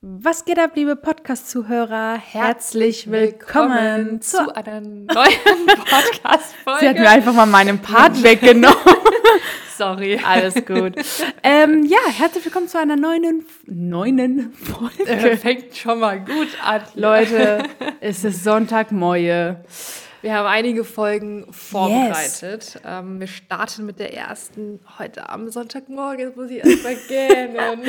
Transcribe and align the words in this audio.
Was 0.00 0.44
geht 0.44 0.60
ab, 0.60 0.76
liebe 0.76 0.94
Podcast-Zuhörer? 0.94 2.16
Herzlich 2.18 3.10
willkommen, 3.10 4.20
zu 4.20 4.54
einer 4.54 4.80
neuen 4.80 5.06
Podcast-Folge. 5.66 6.78
Sie 6.80 6.88
hat 6.88 6.98
mir 7.00 7.10
einfach 7.10 7.32
mal 7.32 7.46
meinen 7.46 7.80
Part 7.80 8.22
weggenommen. 8.22 8.76
Sorry. 9.76 10.20
Alles 10.24 10.54
gut. 10.64 10.94
ähm, 11.42 11.84
ja, 11.84 11.98
herzlich 12.16 12.44
willkommen 12.44 12.68
zu 12.68 12.78
einer 12.78 12.94
neuen, 12.94 13.44
neuen 13.66 14.52
Folge. 14.52 15.04
Äh, 15.04 15.36
fängt 15.36 15.76
schon 15.76 15.98
mal 15.98 16.20
gut 16.20 16.46
an. 16.64 16.82
Leute, 16.94 17.64
es 17.98 18.22
ist 18.22 18.44
Sonntagmorgen. 18.44 19.56
Wir 20.20 20.34
haben 20.34 20.46
einige 20.46 20.82
Folgen 20.82 21.46
vorbereitet. 21.52 22.74
Yes. 22.74 22.80
Ähm, 22.84 23.20
wir 23.20 23.28
starten 23.28 23.86
mit 23.86 24.00
der 24.00 24.14
ersten 24.14 24.80
heute 24.98 25.28
am 25.28 25.48
Sonntagmorgen. 25.48 26.18
Jetzt 26.18 26.36
muss 26.36 26.50
ich 26.50 26.58
erst 26.58 26.82
mal 26.82 26.96
gähnen. 27.06 27.82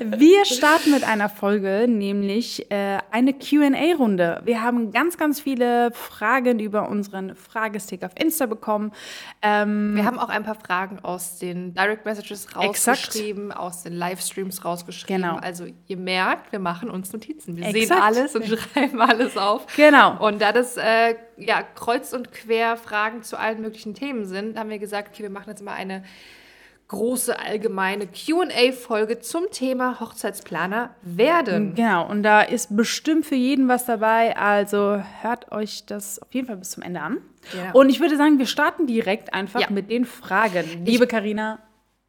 wir 0.20 0.44
starten 0.44 0.92
mit 0.92 1.02
einer 1.02 1.28
Folge, 1.28 1.86
nämlich 1.88 2.70
äh, 2.70 2.98
eine 3.10 3.32
QA-Runde. 3.32 4.42
Wir 4.44 4.62
haben 4.62 4.92
ganz, 4.92 5.18
ganz 5.18 5.40
viele 5.40 5.90
Fragen 5.90 6.60
über 6.60 6.88
unseren 6.88 7.34
Fragestick 7.34 8.04
auf 8.04 8.12
Insta 8.16 8.46
bekommen. 8.46 8.92
Ähm, 9.42 9.96
wir 9.96 10.04
haben 10.04 10.20
auch 10.20 10.28
ein 10.28 10.44
paar 10.44 10.54
Fragen 10.54 11.00
aus 11.00 11.40
den 11.40 11.74
Direct 11.74 12.04
Messages 12.04 12.54
rausgeschrieben, 12.54 13.46
exakt. 13.46 13.60
aus 13.60 13.82
den 13.82 13.94
Livestreams 13.94 14.64
rausgeschrieben. 14.64 15.22
Genau. 15.22 15.36
Also 15.36 15.66
ihr 15.88 15.96
merkt, 15.96 16.52
wir 16.52 16.60
machen 16.60 16.90
uns 16.90 17.12
Notizen. 17.12 17.56
Wir 17.56 17.66
exakt. 17.66 17.88
sehen 17.88 17.98
alles 18.00 18.36
und 18.36 18.46
schreiben 18.74 19.00
alles 19.00 19.36
auf. 19.36 19.66
Genau. 19.74 20.24
Und 20.24 20.40
da 20.40 20.52
das 20.52 20.76
äh, 20.76 21.16
ja, 21.46 21.62
kreuz 21.62 22.12
und 22.12 22.32
quer 22.32 22.76
Fragen 22.76 23.22
zu 23.22 23.38
allen 23.38 23.60
möglichen 23.60 23.94
Themen 23.94 24.26
sind, 24.26 24.58
haben 24.58 24.70
wir 24.70 24.78
gesagt, 24.78 25.10
okay, 25.12 25.22
wir 25.22 25.30
machen 25.30 25.50
jetzt 25.50 25.62
mal 25.62 25.74
eine 25.74 26.04
große 26.88 27.38
allgemeine 27.38 28.06
QA-Folge 28.06 29.20
zum 29.20 29.50
Thema 29.50 29.98
Hochzeitsplaner 29.98 30.94
werden. 31.00 31.74
Genau, 31.74 32.06
und 32.06 32.22
da 32.22 32.42
ist 32.42 32.76
bestimmt 32.76 33.24
für 33.24 33.34
jeden 33.34 33.66
was 33.66 33.86
dabei. 33.86 34.36
Also 34.36 35.02
hört 35.22 35.50
euch 35.52 35.86
das 35.86 36.20
auf 36.20 36.28
jeden 36.32 36.46
Fall 36.46 36.58
bis 36.58 36.70
zum 36.70 36.82
Ende 36.82 37.00
an. 37.00 37.18
Genau. 37.50 37.78
Und 37.78 37.88
ich 37.88 38.00
würde 38.00 38.18
sagen, 38.18 38.38
wir 38.38 38.46
starten 38.46 38.86
direkt 38.86 39.32
einfach 39.32 39.60
ja. 39.60 39.70
mit 39.70 39.90
den 39.90 40.04
Fragen. 40.04 40.84
Liebe 40.84 41.06
Karina, 41.06 41.60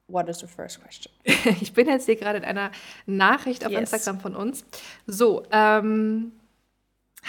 What 0.09 0.27
is 0.27 0.39
the 0.39 0.47
first 0.47 0.81
question? 0.81 1.13
ich 1.61 1.73
bin 1.73 1.87
jetzt 1.87 2.05
hier 2.05 2.17
gerade 2.17 2.37
in 2.37 2.43
einer 2.43 2.71
Nachricht 3.05 3.65
auf 3.65 3.71
yes. 3.71 3.93
Instagram 3.93 4.19
von 4.19 4.35
uns. 4.35 4.65
So, 5.07 5.43
ähm, 5.49 6.33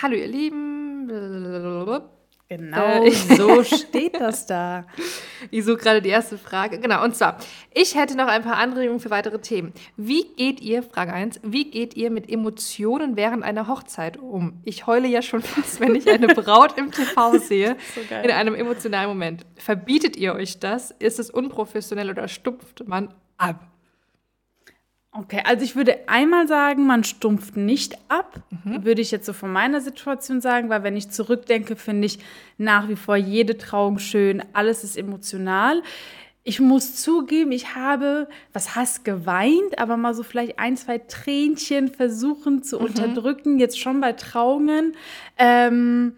hallo 0.03 0.15
ihr 0.15 0.29
Lieben, 0.29 0.85
Genau, 2.49 3.05
äh, 3.05 3.11
so 3.11 3.65
steht 3.65 4.21
das 4.21 4.47
da. 4.47 4.87
Ich 5.51 5.65
suche 5.65 5.79
gerade 5.79 6.03
die 6.03 6.11
erste 6.11 6.37
Frage. 6.37 6.79
Genau, 6.79 7.03
und 7.03 7.17
zwar, 7.17 7.39
ich 7.73 7.95
hätte 7.95 8.17
noch 8.17 8.27
ein 8.27 8.43
paar 8.43 8.59
Anregungen 8.59 9.01
für 9.01 9.11
weitere 9.11 9.41
Themen. 9.41 9.73
Wie 9.97 10.25
geht 10.37 10.61
ihr, 10.61 10.83
Frage 10.83 11.13
1, 11.13 11.41
wie 11.43 11.71
geht 11.71 11.97
ihr 11.97 12.11
mit 12.11 12.31
Emotionen 12.31 13.17
während 13.17 13.43
einer 13.43 13.67
Hochzeit 13.67 14.19
um? 14.19 14.61
Ich 14.63 14.87
heule 14.87 15.09
ja 15.09 15.23
schon 15.23 15.43
fast, 15.43 15.81
wenn 15.81 15.95
ich 15.95 16.09
eine 16.09 16.29
Braut 16.29 16.77
im 16.77 16.91
TV 16.91 17.39
sehe, 17.39 17.77
so 17.95 18.01
in 18.23 18.31
einem 18.31 18.55
emotionalen 18.55 19.09
Moment. 19.09 19.47
Verbietet 19.57 20.17
ihr 20.17 20.35
euch 20.35 20.61
das? 20.61 20.91
Ist 20.91 21.19
es 21.19 21.31
unprofessionell 21.31 22.11
oder 22.11 22.29
stumpft 22.29 22.87
man 22.87 23.13
ab? 23.39 23.74
Okay, 25.17 25.43
also 25.45 25.65
ich 25.65 25.77
würde 25.77 26.09
einmal 26.09 26.49
sagen, 26.49 26.89
man 26.89 27.05
stumpft 27.05 27.57
nicht 27.57 27.97
ab, 28.09 28.43
mhm. 28.51 28.85
würde 28.85 29.01
ich 29.01 29.13
jetzt 29.13 29.27
so 29.27 29.33
von 29.33 29.53
meiner 29.53 29.81
Situation 29.81 30.41
sagen, 30.41 30.71
weil 30.71 30.83
wenn 30.83 30.97
ich 30.97 31.09
zurückdenke, 31.09 31.77
finde 31.77 32.07
ich 32.07 32.19
nach 32.59 32.89
wie 32.89 32.97
vor 32.97 33.15
jede 33.15 33.57
Trauung 33.57 34.01
schön, 34.01 34.43
alles 34.55 34.83
ist 34.83 34.97
emotional. 34.97 35.85
Ich 36.43 36.59
muss 36.59 36.97
zugeben, 36.97 37.53
ich 37.53 37.77
habe, 37.77 38.29
was 38.53 38.75
heißt 38.75 39.05
geweint, 39.05 39.79
aber 39.79 39.97
mal 39.97 40.15
so 40.15 40.25
vielleicht 40.25 40.59
ein, 40.59 40.77
zwei 40.77 40.99
Tränchen 40.99 41.93
versuchen 41.93 42.65
zu 42.65 42.81
mhm. 42.81 42.87
unterdrücken, 42.87 43.61
jetzt 43.61 43.79
schon 43.79 44.01
bei 44.01 44.15
Trauungen. 44.15 44.97
Ähm, 45.39 46.17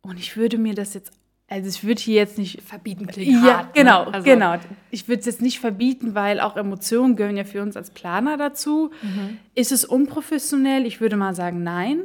und 0.00 0.18
ich 0.18 0.38
würde 0.38 0.56
mir 0.56 0.74
das 0.74 0.94
jetzt 0.94 1.12
also 1.50 1.68
ich 1.68 1.82
würde 1.82 2.00
hier 2.00 2.14
jetzt 2.14 2.38
nicht 2.38 2.62
verbieten 2.62 3.08
klingt 3.08 3.44
Ja, 3.44 3.58
hart, 3.58 3.66
ne? 3.66 3.82
genau, 3.82 4.04
ne? 4.04 4.14
also 4.14 4.24
genau. 4.24 4.56
Ich 4.92 5.08
würde 5.08 5.18
es 5.18 5.26
jetzt 5.26 5.42
nicht 5.42 5.58
verbieten, 5.58 6.14
weil 6.14 6.38
auch 6.38 6.56
Emotionen 6.56 7.16
gehören 7.16 7.36
ja 7.36 7.42
für 7.42 7.60
uns 7.60 7.76
als 7.76 7.90
Planer 7.90 8.36
dazu. 8.36 8.92
Mhm. 9.02 9.38
Ist 9.56 9.72
es 9.72 9.84
unprofessionell? 9.84 10.86
Ich 10.86 11.00
würde 11.00 11.16
mal 11.16 11.34
sagen, 11.34 11.64
nein. 11.64 12.04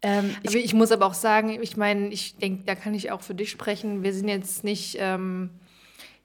Ähm, 0.00 0.30
ich, 0.44 0.54
ich, 0.54 0.74
muss 0.74 0.92
aber 0.92 1.06
auch 1.06 1.14
sagen, 1.14 1.58
ich 1.60 1.76
meine, 1.76 2.06
ich 2.08 2.36
denke, 2.36 2.62
da 2.66 2.76
kann 2.76 2.94
ich 2.94 3.10
auch 3.10 3.20
für 3.20 3.34
dich 3.34 3.50
sprechen. 3.50 4.04
Wir 4.04 4.14
sind 4.14 4.28
jetzt 4.28 4.62
nicht 4.62 4.96
ähm, 5.00 5.50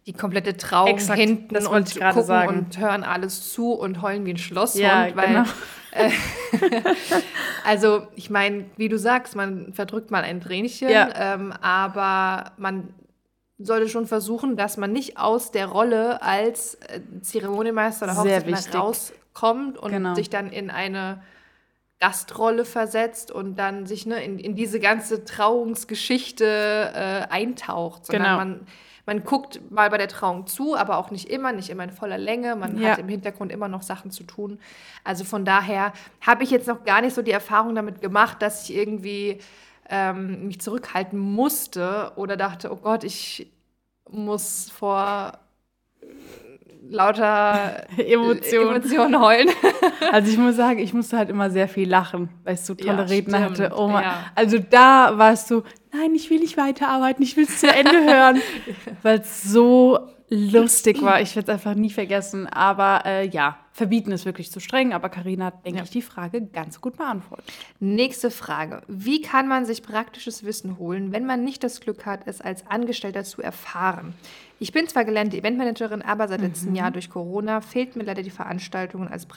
die 0.05 0.13
komplette 0.13 0.57
Trauung 0.57 0.89
exakt, 0.89 1.19
hinten 1.19 1.55
und 1.55 1.93
gucken 1.99 2.23
sagen. 2.23 2.57
und 2.57 2.77
hören 2.77 3.03
alles 3.03 3.53
zu 3.53 3.71
und 3.71 4.01
heulen 4.01 4.25
wie 4.25 4.31
ein 4.31 4.37
Schlosshund, 4.37 4.83
ja, 4.83 5.07
weil 5.15 5.27
genau. 5.27 5.43
Äh, 5.91 6.09
also, 7.65 8.07
ich 8.15 8.29
meine, 8.29 8.65
wie 8.77 8.89
du 8.89 8.97
sagst, 8.97 9.35
man 9.35 9.73
verdrückt 9.73 10.11
mal 10.11 10.23
ein 10.23 10.41
Tränchen, 10.41 10.89
ja. 10.89 11.09
ähm, 11.15 11.53
aber 11.61 12.51
man 12.57 12.93
sollte 13.59 13.87
schon 13.87 14.07
versuchen, 14.07 14.57
dass 14.57 14.77
man 14.77 14.91
nicht 14.91 15.17
aus 15.17 15.51
der 15.51 15.67
Rolle 15.67 16.21
als 16.21 16.75
äh, 16.75 16.99
Zeremoniemeister 17.21 18.05
oder 18.05 18.17
Hochzeitsmeister 18.17 18.79
rauskommt 18.79 19.77
und 19.77 19.91
genau. 19.91 20.15
sich 20.15 20.29
dann 20.29 20.51
in 20.51 20.69
eine 20.69 21.21
Gastrolle 21.99 22.65
versetzt 22.65 23.31
und 23.31 23.55
dann 23.57 23.85
sich 23.85 24.05
ne, 24.05 24.21
in, 24.23 24.37
in 24.37 24.55
diese 24.55 24.79
ganze 24.81 25.23
Trauungsgeschichte 25.23 26.45
äh, 26.93 27.31
eintaucht, 27.31 28.07
sondern 28.07 28.25
genau. 28.25 28.37
man 28.37 28.67
man 29.05 29.23
guckt 29.23 29.59
mal 29.69 29.89
bei 29.89 29.97
der 29.97 30.07
Trauung 30.07 30.47
zu, 30.47 30.75
aber 30.77 30.97
auch 30.97 31.11
nicht 31.11 31.29
immer, 31.29 31.51
nicht 31.51 31.69
immer 31.69 31.83
in 31.83 31.91
voller 31.91 32.17
Länge. 32.17 32.55
Man 32.55 32.79
ja. 32.79 32.91
hat 32.91 32.99
im 32.99 33.09
Hintergrund 33.09 33.51
immer 33.51 33.67
noch 33.67 33.81
Sachen 33.81 34.11
zu 34.11 34.23
tun. 34.23 34.59
Also 35.03 35.25
von 35.25 35.43
daher 35.43 35.93
habe 36.21 36.43
ich 36.43 36.51
jetzt 36.51 36.67
noch 36.67 36.85
gar 36.85 37.01
nicht 37.01 37.13
so 37.13 37.21
die 37.21 37.31
Erfahrung 37.31 37.75
damit 37.75 38.01
gemacht, 38.01 38.41
dass 38.41 38.69
ich 38.69 38.75
irgendwie 38.75 39.39
ähm, 39.89 40.47
mich 40.47 40.61
zurückhalten 40.61 41.19
musste 41.19 42.13
oder 42.15 42.37
dachte, 42.37 42.71
oh 42.71 42.77
Gott, 42.77 43.03
ich 43.03 43.51
muss 44.09 44.69
vor 44.69 45.33
lauter 46.89 47.87
Emotionen 47.97 48.75
Emotion 48.77 49.19
heulen. 49.19 49.49
also 50.11 50.31
ich 50.31 50.37
muss 50.37 50.55
sagen, 50.55 50.79
ich 50.79 50.93
musste 50.93 51.17
halt 51.17 51.29
immer 51.29 51.49
sehr 51.49 51.67
viel 51.67 51.89
lachen, 51.89 52.29
weil 52.43 52.55
ich 52.55 52.61
so 52.61 52.73
tolle 52.73 52.99
ja, 52.99 53.03
Redner 53.03 53.41
hatte. 53.41 53.71
Oh 53.75 53.89
ja. 53.89 54.31
Also 54.35 54.59
da 54.59 55.17
warst 55.17 55.51
du, 55.51 55.63
nein, 55.93 56.15
ich 56.15 56.29
will 56.29 56.39
nicht 56.39 56.57
weiterarbeiten, 56.57 57.23
ich 57.23 57.37
will 57.37 57.45
es 57.45 57.59
zu 57.59 57.67
Ende 57.67 57.91
hören, 58.05 58.41
weil 59.01 59.19
es 59.19 59.43
so 59.43 59.99
lustig 60.33 61.01
war. 61.01 61.21
Ich 61.21 61.35
werde 61.35 61.51
es 61.51 61.53
einfach 61.53 61.75
nie 61.75 61.91
vergessen. 61.91 62.47
Aber 62.47 63.05
äh, 63.05 63.27
ja, 63.27 63.59
verbieten 63.71 64.11
ist 64.11 64.25
wirklich 64.25 64.51
zu 64.51 64.59
streng. 64.59 64.93
Aber 64.93 65.09
Karina 65.09 65.45
hat, 65.45 65.65
denke 65.65 65.79
ja. 65.79 65.83
ich, 65.83 65.91
die 65.91 66.01
Frage 66.01 66.41
ganz 66.41 66.81
gut 66.81 66.97
beantwortet. 66.97 67.45
Nächste 67.79 68.31
Frage. 68.31 68.81
Wie 68.87 69.21
kann 69.21 69.47
man 69.47 69.65
sich 69.65 69.83
praktisches 69.83 70.43
Wissen 70.43 70.79
holen, 70.79 71.11
wenn 71.11 71.25
man 71.25 71.43
nicht 71.43 71.63
das 71.63 71.81
Glück 71.81 72.05
hat, 72.05 72.21
es 72.25 72.41
als 72.41 72.65
Angestellter 72.67 73.23
zu 73.23 73.41
erfahren? 73.41 74.13
Ich 74.59 74.71
bin 74.71 74.87
zwar 74.87 75.03
gelernte 75.03 75.37
Eventmanagerin, 75.37 76.01
aber 76.01 76.27
seit 76.27 76.41
letztem 76.41 76.69
mhm. 76.69 76.75
Jahr 76.75 76.91
durch 76.91 77.09
Corona 77.09 77.61
fehlt 77.61 77.95
mir 77.95 78.03
leider 78.03 78.23
die 78.23 78.29
Veranstaltungen 78.29 79.09
als 79.09 79.27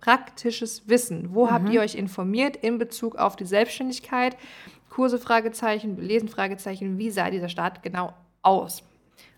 praktisches 0.00 0.88
Wissen. 0.88 1.34
Wo 1.34 1.46
mhm. 1.46 1.50
habt 1.50 1.70
ihr 1.70 1.80
euch 1.80 1.94
informiert 1.94 2.56
in 2.56 2.78
Bezug 2.78 3.16
auf 3.16 3.36
die 3.36 3.46
Selbstständigkeit? 3.46 4.36
Kurse, 4.92 5.18
Fragezeichen, 5.18 5.96
Lesen, 5.96 6.28
Fragezeichen. 6.28 6.98
Wie 6.98 7.10
sah 7.10 7.30
dieser 7.30 7.48
Start 7.48 7.82
genau 7.82 8.12
aus? 8.42 8.82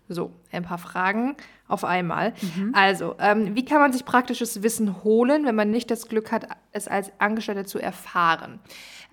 So, 0.09 0.33
ein 0.51 0.63
paar 0.63 0.77
Fragen 0.77 1.37
auf 1.69 1.85
einmal. 1.85 2.33
Mhm. 2.41 2.73
Also, 2.75 3.15
ähm, 3.19 3.55
wie 3.55 3.63
kann 3.63 3.79
man 3.79 3.93
sich 3.93 4.03
praktisches 4.03 4.63
Wissen 4.63 5.03
holen, 5.03 5.45
wenn 5.45 5.55
man 5.55 5.71
nicht 5.71 5.89
das 5.89 6.09
Glück 6.09 6.33
hat, 6.33 6.45
es 6.73 6.89
als 6.89 7.09
Angestellter 7.19 7.63
zu 7.63 7.79
erfahren? 7.79 8.59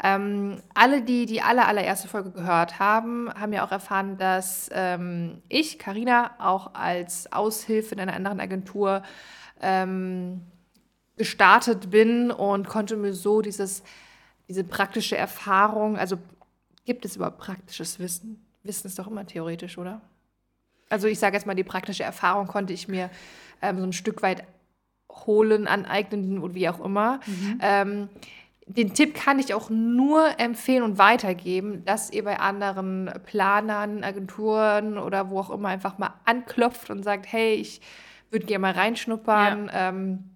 Ähm, 0.03 0.61
alle, 0.75 1.03
die 1.03 1.27
die 1.27 1.43
aller, 1.43 1.69
allererste 1.69 2.09
Folge 2.09 2.33
gehört 2.33 2.81
haben, 2.81 3.33
haben 3.33 3.53
ja 3.53 3.65
auch 3.65 3.71
erfahren, 3.71 4.19
dass 4.19 4.69
ähm, 4.73 5.43
ich, 5.49 5.79
Karina, 5.79 6.33
auch 6.41 6.75
als 6.75 7.33
Aushilfe 7.33 7.95
in 7.95 8.01
einer 8.01 8.15
anderen 8.15 8.41
Agentur 8.41 9.03
ähm, 9.61 10.43
gestartet 11.17 11.91
bin 11.91 12.33
und 12.33 12.69
konnte 12.69 12.97
mir 12.97 13.15
so 13.15 13.43
dieses, 13.43 13.85
diese 14.53 14.65
praktische 14.65 15.17
Erfahrung, 15.17 15.97
also 15.97 16.19
gibt 16.85 17.07
es 17.07 17.17
überhaupt 17.17 17.39
praktisches 17.39 17.99
Wissen? 17.99 18.45
Wissen 18.63 18.87
ist 18.87 18.99
doch 18.99 19.07
immer 19.07 19.27
theoretisch, 19.27 19.79
oder? 19.79 20.03
Also 20.91 21.09
ich 21.09 21.19
sage 21.19 21.37
jetzt 21.37 21.47
mal, 21.47 21.55
die 21.55 21.65
praktische 21.65 22.03
Erfahrung 22.03 22.47
konnte 22.47 22.75
ich 22.75 22.87
mir 22.87 23.09
ähm, 23.63 23.79
so 23.79 23.85
ein 23.85 23.95
Stück 23.95 24.23
weit 24.23 24.45
holen, 25.11 25.67
aneignen 25.67 26.39
und 26.39 26.55
wie 26.55 26.69
auch 26.69 26.85
immer. 26.85 27.21
Mhm. 27.27 27.59
Ähm, 27.63 28.09
den 28.67 28.93
Tipp 28.93 29.15
kann 29.15 29.39
ich 29.39 29.55
auch 29.55 29.71
nur 29.71 30.39
empfehlen 30.39 30.83
und 30.83 30.99
weitergeben, 30.99 31.83
dass 31.87 32.13
ihr 32.13 32.25
bei 32.25 32.39
anderen 32.39 33.11
Planern, 33.25 34.05
Agenturen 34.05 34.99
oder 34.99 35.31
wo 35.31 35.41
auch 35.41 35.51
immer 35.51 35.69
einfach 35.69 35.97
mal 35.97 36.13
anklopft 36.27 36.91
und 36.91 37.03
sagt, 37.03 37.25
hey, 37.33 37.55
ich 37.55 37.81
würde 38.31 38.45
gerne 38.45 38.61
mal 38.61 38.73
reinschnuppern. 38.73 39.67
Ja. 39.67 39.89
Ähm, 39.89 40.32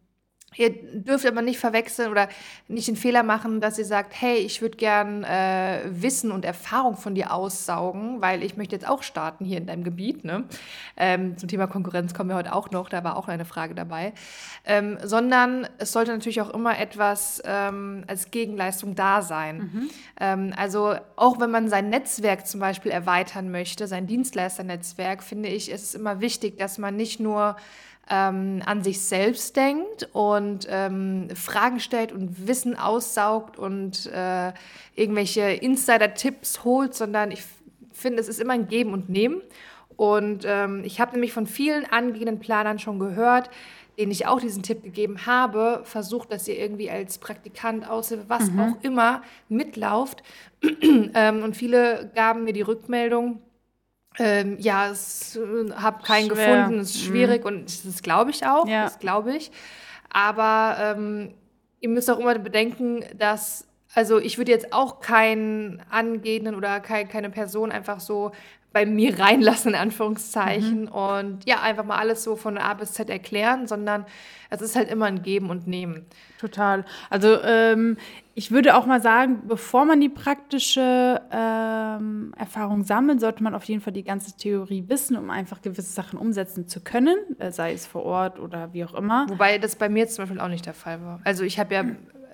Ihr 0.57 0.71
dürft 0.71 1.27
aber 1.27 1.43
nicht 1.43 1.59
verwechseln 1.59 2.11
oder 2.11 2.29
nicht 2.69 2.89
den 2.89 2.97
Fehler 2.97 3.23
machen, 3.23 3.61
dass 3.61 3.79
ihr 3.79 3.85
sagt, 3.85 4.15
hey, 4.21 4.37
ich 4.37 4.63
würde 4.63 4.77
gern 4.77 5.25
äh, 5.25 5.83
Wissen 5.87 6.31
und 6.31 6.45
Erfahrung 6.45 6.97
von 6.97 7.15
dir 7.15 7.33
aussaugen, 7.33 8.21
weil 8.21 8.43
ich 8.43 8.57
möchte 8.57 8.75
jetzt 8.75 8.89
auch 8.89 9.03
starten 9.03 9.45
hier 9.45 9.59
in 9.59 9.67
deinem 9.67 9.85
Gebiet. 9.85 10.25
Ne? 10.25 10.45
Ähm, 10.97 11.37
zum 11.37 11.49
Thema 11.49 11.67
Konkurrenz 11.67 12.15
kommen 12.15 12.31
wir 12.31 12.37
heute 12.37 12.55
auch 12.55 12.71
noch, 12.71 12.89
da 12.89 13.05
war 13.05 13.17
auch 13.17 13.29
eine 13.29 13.45
Frage 13.45 13.75
dabei. 13.75 14.13
Ähm, 14.65 14.99
sondern 15.03 15.69
es 15.79 15.93
sollte 15.93 16.13
natürlich 16.13 16.41
auch 16.41 16.51
immer 16.51 16.79
etwas 16.79 17.43
ähm, 17.45 18.05
als 18.07 18.31
Gegenleistung 18.31 18.95
da 18.95 19.23
sein. 19.23 19.59
Mhm. 19.59 19.91
Ähm, 20.21 20.55
also 20.57 20.95
auch 21.17 21.41
wenn 21.41 21.51
man 21.51 21.69
sein 21.69 21.91
Netzwerk 21.91 22.47
zum 22.47 22.61
Beispiel 22.61 22.93
erweitern 22.93 23.51
möchte, 23.51 23.87
sein 23.87 24.07
Dienstleisternetzwerk, 24.07 25.23
finde 25.23 25.49
ich, 25.49 25.71
ist 25.71 25.83
es 25.83 25.95
immer 25.95 26.21
wichtig, 26.21 26.59
dass 26.59 26.79
man 26.79 26.97
nicht 26.97 27.21
nur 27.21 27.57
ähm, 28.09 28.63
an 28.65 28.83
sich 28.83 29.01
selbst 29.01 29.57
denkt 29.57 30.09
und 30.13 30.67
ähm, 30.71 31.29
Fragen 31.35 31.81
stellt 31.81 32.13
und 32.13 32.47
Wissen 32.47 32.77
aussaugt 32.77 33.59
und 33.59 34.07
äh, 34.07 34.53
irgendwelche 34.95 35.43
Insider-Tipps 35.43 36.65
holt, 36.65 36.95
sondern 36.95 37.31
ich 37.31 37.43
finde, 37.93 38.21
es 38.21 38.29
ist 38.29 38.41
immer 38.41 38.53
ein 38.53 38.69
Geben 38.69 38.93
und 38.93 39.09
Nehmen. 39.09 39.43
Und 39.97 40.45
ähm, 40.47 40.83
ich 40.85 41.01
habe 41.01 41.13
nämlich 41.13 41.33
von 41.33 41.47
vielen 41.47 41.87
angehenden 41.87 42.39
Planern 42.39 42.79
schon 42.79 42.99
gehört, 42.99 43.51
denen 43.99 44.13
ich 44.13 44.27
auch 44.27 44.41
diesen 44.41 44.63
Tipp 44.63 44.83
gegeben 44.83 45.25
habe, 45.25 45.81
versucht, 45.85 46.31
dass 46.31 46.47
ihr 46.49 46.59
irgendwie 46.59 46.91
als 46.91 47.19
Praktikant, 47.19 47.89
Aushilfe, 47.89 48.25
was 48.29 48.51
mhm. 48.51 48.61
auch 48.61 48.83
immer, 48.83 49.23
mitlauft. 49.49 50.23
ähm, 50.83 51.43
und 51.43 51.57
viele 51.57 52.11
gaben 52.15 52.45
mir 52.45 52.53
die 52.53 52.63
Rückmeldung, 52.63 53.41
ähm, 54.19 54.57
ja, 54.59 54.91
es 54.91 55.37
äh, 55.37 55.73
habe 55.73 56.03
keinen 56.03 56.31
Schwer. 56.31 56.65
gefunden, 56.65 56.81
es 56.81 56.91
ist 56.95 57.05
schwierig 57.05 57.43
mhm. 57.43 57.47
und 57.47 57.87
das 57.87 58.03
glaube 58.03 58.31
ich 58.31 58.47
auch, 58.47 58.67
ja. 58.67 58.85
das 58.85 58.99
glaube 58.99 59.37
ich. 59.37 59.51
Aber 60.11 60.77
ähm, 60.81 61.35
ihr 61.81 61.89
müsst 61.89 62.11
auch 62.11 62.19
immer 62.19 62.39
bedenken, 62.39 63.05
dass, 63.19 63.67
also 63.95 64.19
ich 64.19 64.39
würde 64.39 64.53
jetzt 64.53 64.73
auch 64.73 65.01
keinen 65.01 65.83
angehenden 65.91 66.55
oder 66.55 66.81
kein, 66.81 67.09
keine 67.09 67.31
Person 67.31 67.71
einfach 67.71 68.01
so 68.01 68.33
bei 68.73 68.85
mir 68.85 69.19
reinlassen, 69.19 69.73
in 69.73 69.79
Anführungszeichen, 69.79 70.83
mhm. 70.83 70.89
und 70.89 71.39
ja, 71.47 71.63
einfach 71.63 71.85
mal 71.85 71.97
alles 71.97 72.23
so 72.23 72.37
von 72.37 72.59
A 72.59 72.75
bis 72.75 72.93
Z 72.93 73.09
erklären, 73.09 73.67
sondern 73.67 74.05
es 74.51 74.61
ist 74.61 74.77
halt 74.77 74.91
immer 74.91 75.07
ein 75.07 75.23
Geben 75.23 75.51
und 75.51 75.67
Nehmen. 75.67 76.05
Total. 76.39 76.85
Also 77.09 77.41
ähm, 77.43 77.97
ich 78.35 78.51
würde 78.51 78.77
auch 78.77 78.85
mal 78.85 79.01
sagen, 79.01 79.45
bevor 79.49 79.87
man 79.87 80.01
die 80.01 80.11
praktische 80.11 81.23
ähm, 81.33 82.35
Erfahrung 82.37 82.85
sammelt, 82.85 83.21
sollte 83.21 83.43
man 83.43 83.55
auf 83.55 83.65
jeden 83.65 83.81
Fall 83.81 83.95
die 83.95 84.05
ganze 84.05 84.37
Theorie 84.37 84.85
wissen, 84.89 85.17
um 85.17 85.31
einfach 85.31 85.63
gewisse 85.63 85.93
Sachen 85.93 86.19
umsetzen 86.19 86.69
zu 86.69 86.81
können, 86.81 87.17
äh, 87.39 87.51
sei 87.51 87.73
es 87.73 87.87
vor 87.87 88.05
Ort 88.05 88.39
oder 88.39 88.75
wie 88.75 88.85
auch 88.85 88.95
immer. 88.95 89.27
Wobei 89.31 89.57
das 89.59 89.77
bei 89.77 89.89
mir 89.89 90.07
zum 90.09 90.25
Beispiel 90.25 90.41
auch 90.41 90.49
nicht 90.49 90.67
der 90.67 90.75
Fall 90.75 91.03
war. 91.03 91.21
Also 91.25 91.45
ich 91.45 91.59
habe 91.59 91.75
ja 91.75 91.85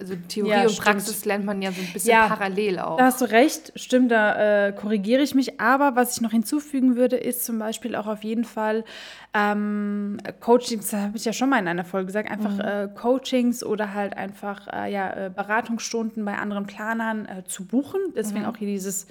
also 0.03 0.17
Theorie 0.29 0.51
ja, 0.51 0.67
und 0.67 0.79
Praxis 0.79 1.25
lernt 1.25 1.45
man 1.45 1.63
ja 1.63 1.71
so 1.71 1.81
ein 1.81 1.93
bisschen 1.93 2.11
ja, 2.11 2.27
parallel 2.29 2.81
auch. 2.81 2.97
Da 2.97 3.05
hast 3.05 3.21
du 3.21 3.25
recht, 3.27 3.73
stimmt, 3.77 4.11
da 4.11 4.69
äh, 4.69 4.73
korrigiere 4.73 5.23
ich 5.23 5.35
mich. 5.35 5.61
Aber 5.61 5.97
was 5.97 6.17
ich 6.17 6.21
noch 6.21 6.33
hinzufügen 6.33 6.97
würde, 6.97 7.17
ist 7.17 7.45
zum 7.45 7.59
Beispiel 7.59 7.95
auch 7.95 8.07
auf 8.07 8.25
jeden 8.25 8.45
Fall 8.45 8.85
ähm, 9.33 10.19
Coachings, 10.41 10.91
das 10.91 11.01
habe 11.01 11.17
ich 11.17 11.25
ja 11.25 11.33
schon 11.33 11.49
mal 11.49 11.59
in 11.59 11.69
einer 11.69 11.85
Folge 11.85 12.07
gesagt, 12.07 12.31
einfach 12.31 12.55
mhm. 12.55 12.61
äh, 12.61 12.89
Coachings 12.95 13.65
oder 13.65 13.95
halt 13.95 14.17
einfach 14.17 14.67
äh, 14.73 14.93
ja, 14.93 15.27
äh, 15.27 15.31
Beratungsstunden 15.31 16.25
bei 16.25 16.35
anderen 16.35 16.67
Planern 16.67 17.27
äh, 17.27 17.45
zu 17.45 17.65
buchen. 17.65 18.01
Deswegen 18.17 18.43
mhm. 18.43 18.49
auch 18.49 18.57
hier 18.57 18.69
dieses 18.69 19.07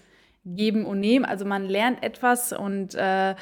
Geben 0.46 0.86
und 0.86 1.00
Nehmen. 1.00 1.26
Also 1.26 1.46
man 1.46 1.68
lernt 1.68 2.04
etwas 2.04 2.52
und 2.52 2.96
äh, 2.96 3.36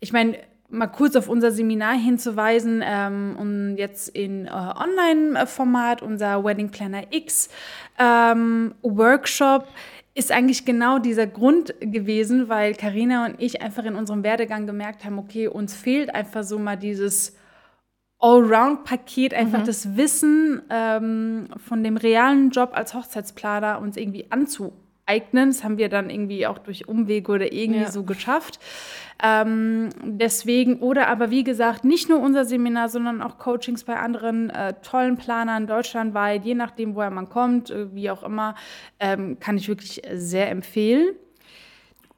ich 0.00 0.12
meine, 0.12 0.36
mal 0.68 0.86
kurz 0.88 1.16
auf 1.16 1.28
unser 1.28 1.52
Seminar 1.52 1.94
hinzuweisen 1.94 2.82
ähm, 2.84 3.36
und 3.38 3.76
jetzt 3.76 4.08
in 4.08 4.46
äh, 4.46 4.50
Online-Format 4.50 6.02
unser 6.02 6.44
Wedding 6.44 6.70
Planner 6.70 7.04
X 7.10 7.48
ähm, 7.98 8.74
Workshop 8.82 9.68
ist 10.14 10.30
eigentlich 10.30 10.64
genau 10.64 10.98
dieser 10.98 11.26
Grund 11.26 11.74
gewesen, 11.80 12.48
weil 12.48 12.74
Karina 12.74 13.26
und 13.26 13.40
ich 13.40 13.62
einfach 13.62 13.84
in 13.84 13.96
unserem 13.96 14.22
Werdegang 14.22 14.66
gemerkt 14.66 15.04
haben, 15.04 15.18
okay, 15.18 15.48
uns 15.48 15.74
fehlt 15.74 16.14
einfach 16.14 16.44
so 16.44 16.58
mal 16.58 16.76
dieses 16.76 17.36
Allround-Paket, 18.20 19.34
einfach 19.34 19.60
mhm. 19.60 19.66
das 19.66 19.96
Wissen 19.96 20.62
ähm, 20.70 21.48
von 21.58 21.82
dem 21.82 21.96
realen 21.96 22.50
Job 22.50 22.70
als 22.74 22.94
Hochzeitsplaner 22.94 23.80
uns 23.80 23.96
irgendwie 23.96 24.26
anzueignen. 25.06 25.50
Das 25.50 25.64
haben 25.64 25.78
wir 25.78 25.88
dann 25.88 26.10
irgendwie 26.10 26.46
auch 26.46 26.58
durch 26.58 26.88
Umwege 26.88 27.32
oder 27.32 27.52
irgendwie 27.52 27.82
ja. 27.82 27.90
so 27.90 28.04
geschafft. 28.04 28.58
Ähm, 29.22 29.90
deswegen, 30.02 30.80
oder 30.80 31.08
aber 31.08 31.30
wie 31.30 31.44
gesagt, 31.44 31.84
nicht 31.84 32.08
nur 32.08 32.20
unser 32.20 32.44
Seminar, 32.44 32.88
sondern 32.88 33.22
auch 33.22 33.38
Coachings 33.38 33.84
bei 33.84 33.96
anderen 33.96 34.50
äh, 34.50 34.74
tollen 34.82 35.16
Planern 35.16 35.66
deutschlandweit, 35.66 36.44
je 36.44 36.54
nachdem, 36.54 36.94
woher 36.94 37.10
man 37.10 37.28
kommt, 37.28 37.70
äh, 37.70 37.94
wie 37.94 38.10
auch 38.10 38.22
immer, 38.22 38.54
ähm, 38.98 39.38
kann 39.38 39.56
ich 39.56 39.68
wirklich 39.68 40.02
sehr 40.12 40.50
empfehlen. 40.50 41.14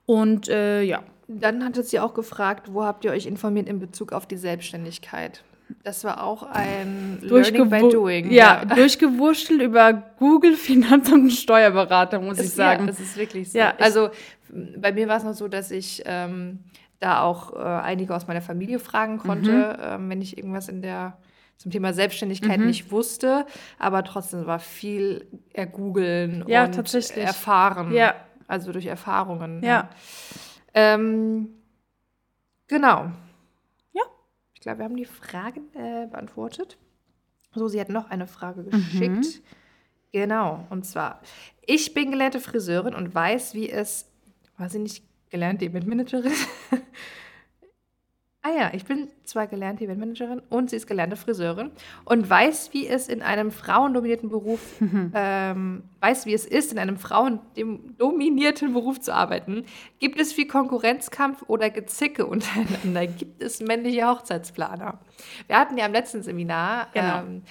Und 0.06 0.48
äh, 0.48 0.82
ja. 0.82 1.02
Dann 1.28 1.64
hat 1.64 1.74
sie 1.84 1.98
auch 1.98 2.14
gefragt, 2.14 2.72
wo 2.72 2.84
habt 2.84 3.04
ihr 3.04 3.10
euch 3.10 3.26
informiert 3.26 3.68
in 3.68 3.80
Bezug 3.80 4.12
auf 4.12 4.26
die 4.26 4.36
Selbstständigkeit? 4.36 5.42
Das 5.82 6.04
war 6.04 6.22
auch 6.22 6.42
ein 6.44 7.18
Learning 7.22 7.68
by 7.68 7.80
Doing. 7.80 8.30
Ja, 8.30 8.62
ja. 8.62 8.64
durchgewurschtelt 8.74 9.62
über 9.62 9.92
Google 10.18 10.56
Finanz- 10.56 11.10
und 11.10 11.30
Steuerberater, 11.30 12.20
muss 12.20 12.38
es, 12.38 12.46
ich 12.46 12.52
sagen. 12.52 12.82
Ja, 12.82 12.86
das 12.86 13.00
ist 13.00 13.16
wirklich 13.16 13.50
so. 13.50 13.58
Ja, 13.58 13.74
also 13.78 14.10
bei 14.50 14.92
mir 14.92 15.08
war 15.08 15.16
es 15.16 15.24
noch 15.24 15.34
so, 15.34 15.48
dass 15.48 15.70
ich 15.70 16.02
ähm, 16.06 16.60
da 17.00 17.22
auch 17.22 17.54
äh, 17.54 17.58
einige 17.58 18.14
aus 18.14 18.26
meiner 18.26 18.42
Familie 18.42 18.78
fragen 18.78 19.18
konnte, 19.18 19.50
mhm. 19.50 19.84
ähm, 19.84 20.10
wenn 20.10 20.22
ich 20.22 20.38
irgendwas 20.38 20.68
in 20.68 20.82
der 20.82 21.18
zum 21.56 21.70
Thema 21.70 21.94
Selbstständigkeit 21.94 22.60
mhm. 22.60 22.66
nicht 22.66 22.90
wusste, 22.90 23.46
aber 23.78 24.04
trotzdem 24.04 24.46
war 24.46 24.58
viel 24.58 25.26
ergoogeln 25.54 26.44
ja, 26.46 26.66
und 26.66 26.76
erfahren. 27.16 27.92
Ja. 27.92 28.14
Also 28.46 28.72
durch 28.72 28.86
Erfahrungen. 28.86 29.62
Ja. 29.62 29.68
ja. 29.68 29.88
Ähm, 30.74 31.48
genau. 32.68 33.10
Glaube, 34.66 34.80
wir 34.80 34.84
haben 34.86 34.96
die 34.96 35.04
Fragen 35.04 35.72
äh, 35.76 36.08
beantwortet. 36.08 36.76
So, 37.54 37.68
sie 37.68 37.80
hat 37.80 37.88
noch 37.88 38.10
eine 38.10 38.26
Frage 38.26 38.62
mhm. 38.62 38.70
geschickt. 38.70 39.14
Mhm. 39.14 39.42
Genau, 40.10 40.66
und 40.70 40.84
zwar, 40.84 41.20
ich 41.64 41.94
bin 41.94 42.10
gelernte 42.10 42.40
Friseurin 42.40 42.92
und 42.92 43.14
weiß, 43.14 43.54
wie 43.54 43.70
es, 43.70 44.10
weiß 44.58 44.74
ich 44.74 44.80
nicht, 44.80 45.04
gelernte 45.30 45.66
Eventmanagerin. 45.66 46.32
Ah 48.46 48.56
ja, 48.56 48.70
ich 48.72 48.84
bin 48.84 49.08
zwar 49.25 49.46
gelernte 49.46 49.84
Eventmanagerin 49.84 50.40
und 50.48 50.70
sie 50.70 50.76
ist 50.76 50.87
gelernte 50.87 51.16
Friseurin 51.16 51.70
und 52.04 52.28
weiß, 52.28 52.72
wie 52.72 52.87
es 52.87 53.08
in 53.08 53.22
einem 53.22 53.50
frauendominierten 53.50 54.28
Beruf, 54.28 54.60
ähm, 55.14 55.82
weiß, 56.00 56.26
wie 56.26 56.34
es 56.34 56.46
ist, 56.46 56.72
in 56.72 56.78
einem 56.78 56.96
frauendominierten 56.96 58.72
Beruf 58.72 59.00
zu 59.00 59.12
arbeiten. 59.12 59.64
Gibt 59.98 60.20
es 60.20 60.32
viel 60.32 60.46
Konkurrenzkampf 60.46 61.43
oder 61.48 61.70
Gezicke 61.70 62.26
untereinander? 62.26 63.06
Gibt 63.06 63.43
es 63.43 63.60
männliche 63.60 64.06
Hochzeitsplaner? 64.06 65.00
Wir 65.49 65.58
hatten 65.58 65.76
ja 65.76 65.87
am 65.87 65.92
letzten 65.92 66.22
Seminar 66.22 66.88
genau. 66.92 67.20
ähm, 67.20 67.42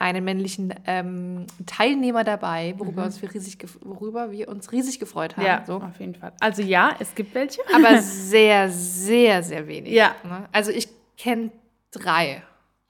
einen 0.00 0.24
männlichen 0.24 0.74
ähm, 0.86 1.46
Teilnehmer 1.66 2.24
dabei, 2.24 2.74
worüber, 2.78 3.02
mhm. 3.02 3.06
uns 3.08 3.22
wir 3.22 3.32
riesig, 3.32 3.58
worüber 3.82 4.30
wir 4.30 4.48
uns 4.48 4.72
riesig 4.72 4.98
gefreut 4.98 5.36
haben. 5.36 5.44
Ja, 5.44 5.64
so. 5.66 5.76
auf 5.76 6.00
jeden 6.00 6.14
Fall. 6.14 6.32
Also 6.40 6.62
ja, 6.62 6.96
es 6.98 7.14
gibt 7.14 7.34
welche. 7.34 7.60
Aber 7.74 7.98
sehr, 8.02 8.70
sehr, 8.70 9.42
sehr 9.42 9.68
wenig. 9.68 9.92
Ja. 9.92 10.14
Ne? 10.24 10.48
Also 10.52 10.70
ich 10.70 10.88
kenne 11.18 11.50
drei. 11.90 12.42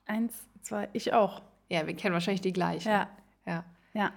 Eins, 0.06 0.34
zwei, 0.62 0.88
ich 0.92 1.12
auch. 1.12 1.42
Ja, 1.68 1.86
wir 1.86 1.94
kennen 1.94 2.14
wahrscheinlich 2.14 2.42
die 2.42 2.52
gleichen. 2.52 2.88
Ja. 2.88 3.08
Ja. 3.44 3.64
Ja. 3.92 4.12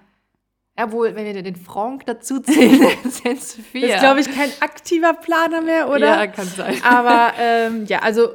Ja, 0.76 0.90
wohl, 0.90 1.14
wenn 1.14 1.24
wir 1.24 1.42
den 1.42 1.56
Frank 1.56 2.06
dazu 2.06 2.40
zählen, 2.40 2.96
sind 3.04 3.38
es 3.38 3.54
vier. 3.54 3.88
Das 3.88 3.96
ist, 3.96 4.00
glaube 4.00 4.20
ich, 4.20 4.32
kein 4.32 4.50
aktiver 4.60 5.14
Planer 5.14 5.60
mehr, 5.60 5.88
oder? 5.88 6.18
Ja, 6.18 6.26
kann 6.26 6.46
sein. 6.46 6.76
Aber 6.82 7.32
ähm, 7.38 7.86
ja, 7.86 8.00
also 8.00 8.30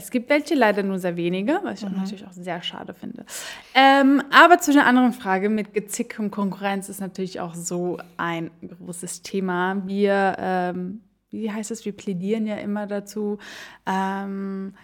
es 0.00 0.10
gibt 0.10 0.30
welche, 0.30 0.54
leider 0.54 0.82
nur 0.82 0.98
sehr 0.98 1.16
wenige, 1.16 1.60
was 1.62 1.82
ich 1.82 1.88
mhm. 1.88 1.96
natürlich 1.96 2.26
auch 2.26 2.32
sehr 2.32 2.62
schade 2.62 2.94
finde. 2.94 3.24
Ähm, 3.74 4.22
aber 4.30 4.58
zu 4.58 4.70
einer 4.70 4.86
anderen 4.86 5.12
Frage 5.12 5.48
mit 5.48 5.74
Gezick 5.74 6.18
und 6.18 6.30
Konkurrenz 6.30 6.88
ist 6.88 7.00
natürlich 7.00 7.40
auch 7.40 7.54
so 7.54 7.98
ein 8.16 8.50
großes 8.66 9.22
Thema. 9.22 9.82
Wir, 9.86 10.36
ähm, 10.38 11.02
wie 11.30 11.50
heißt 11.50 11.70
es, 11.70 11.84
wir 11.84 11.92
plädieren 11.92 12.46
ja 12.46 12.56
immer 12.56 12.86
dazu, 12.86 13.38
ähm, 13.86 14.74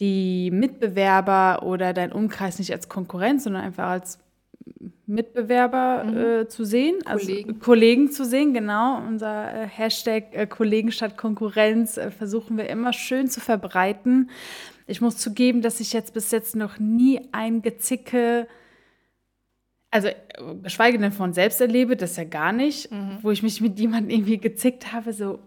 die 0.00 0.50
Mitbewerber 0.50 1.62
oder 1.62 1.92
dein 1.92 2.12
Umkreis 2.12 2.58
nicht 2.58 2.72
als 2.72 2.88
Konkurrenz, 2.88 3.44
sondern 3.44 3.62
einfach 3.62 3.88
als 3.88 4.18
Mitbewerber 5.06 6.04
mhm. 6.04 6.16
äh, 6.16 6.48
zu 6.48 6.64
sehen, 6.64 6.96
also 7.04 7.30
Kollegen. 7.60 8.10
Zu 8.10 8.24
sehen, 8.24 8.54
genau. 8.54 8.98
Unser 9.06 9.52
äh, 9.52 9.66
Hashtag 9.66 10.24
äh, 10.32 10.46
Kollegen 10.46 10.92
statt 10.92 11.16
Konkurrenz 11.16 11.96
äh, 11.98 12.10
versuchen 12.10 12.56
wir 12.56 12.68
immer 12.68 12.92
schön 12.92 13.28
zu 13.28 13.40
verbreiten. 13.40 14.30
Ich 14.86 15.00
muss 15.00 15.18
zugeben, 15.18 15.62
dass 15.62 15.80
ich 15.80 15.92
jetzt 15.92 16.14
bis 16.14 16.30
jetzt 16.30 16.56
noch 16.56 16.78
nie 16.78 17.20
ein 17.32 17.62
Gezicke, 17.62 18.46
also 19.90 20.08
geschweige 20.62 20.98
denn 20.98 21.12
von 21.12 21.32
selbst 21.32 21.60
erlebe, 21.60 21.96
das 21.96 22.16
ja 22.16 22.24
gar 22.24 22.52
nicht, 22.52 22.90
mhm. 22.90 23.18
wo 23.22 23.30
ich 23.30 23.42
mich 23.42 23.60
mit 23.60 23.78
jemandem 23.78 24.10
irgendwie 24.10 24.38
gezickt 24.38 24.92
habe, 24.92 25.12
so 25.12 25.38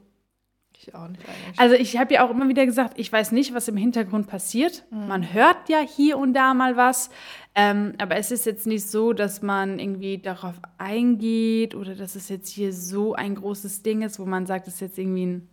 Ich 0.79 0.93
auch 0.93 1.07
nicht 1.07 1.21
eigentlich. 1.27 1.59
Also 1.59 1.75
ich 1.75 1.97
habe 1.97 2.13
ja 2.13 2.25
auch 2.25 2.29
immer 2.29 2.47
wieder 2.49 2.65
gesagt, 2.65 2.93
ich 2.99 3.11
weiß 3.11 3.31
nicht, 3.31 3.53
was 3.53 3.67
im 3.67 3.77
Hintergrund 3.77 4.27
passiert. 4.27 4.85
Mhm. 4.91 5.07
Man 5.07 5.33
hört 5.33 5.69
ja 5.69 5.79
hier 5.79 6.17
und 6.17 6.33
da 6.33 6.53
mal 6.53 6.77
was, 6.77 7.09
ähm, 7.55 7.93
aber 7.97 8.17
es 8.17 8.31
ist 8.31 8.45
jetzt 8.45 8.67
nicht 8.67 8.87
so, 8.87 9.13
dass 9.13 9.41
man 9.41 9.79
irgendwie 9.79 10.19
darauf 10.19 10.55
eingeht 10.77 11.73
oder 11.75 11.95
dass 11.95 12.15
es 12.15 12.29
jetzt 12.29 12.49
hier 12.49 12.71
so 12.73 13.15
ein 13.15 13.35
großes 13.35 13.81
Ding 13.81 14.01
ist, 14.03 14.19
wo 14.19 14.25
man 14.25 14.45
sagt, 14.45 14.67
es 14.67 14.75
ist 14.75 14.81
jetzt 14.81 14.97
irgendwie 14.99 15.25
ein 15.25 15.49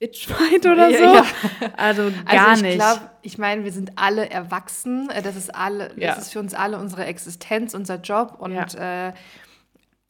Bitchfight 0.00 0.64
oder 0.66 0.88
so. 0.90 1.04
Ja, 1.04 1.14
ja. 1.14 1.24
Also 1.76 2.10
gar 2.26 2.48
also 2.48 2.56
ich 2.56 2.62
nicht. 2.62 2.74
glaube, 2.78 3.00
ich 3.22 3.38
meine, 3.38 3.64
wir 3.64 3.72
sind 3.72 3.92
alle 3.96 4.28
erwachsen. 4.30 5.08
Das 5.24 5.34
ist 5.36 5.54
alle, 5.54 5.92
Ja. 5.96 6.14
das 6.14 6.18
ist 6.26 6.32
für 6.32 6.38
uns 6.40 6.54
alle 6.54 6.78
unsere 6.78 7.04
Existenz, 7.06 7.74
unser 7.74 7.96
Job 8.00 8.36
und 8.38 8.74
äh, 8.74 9.12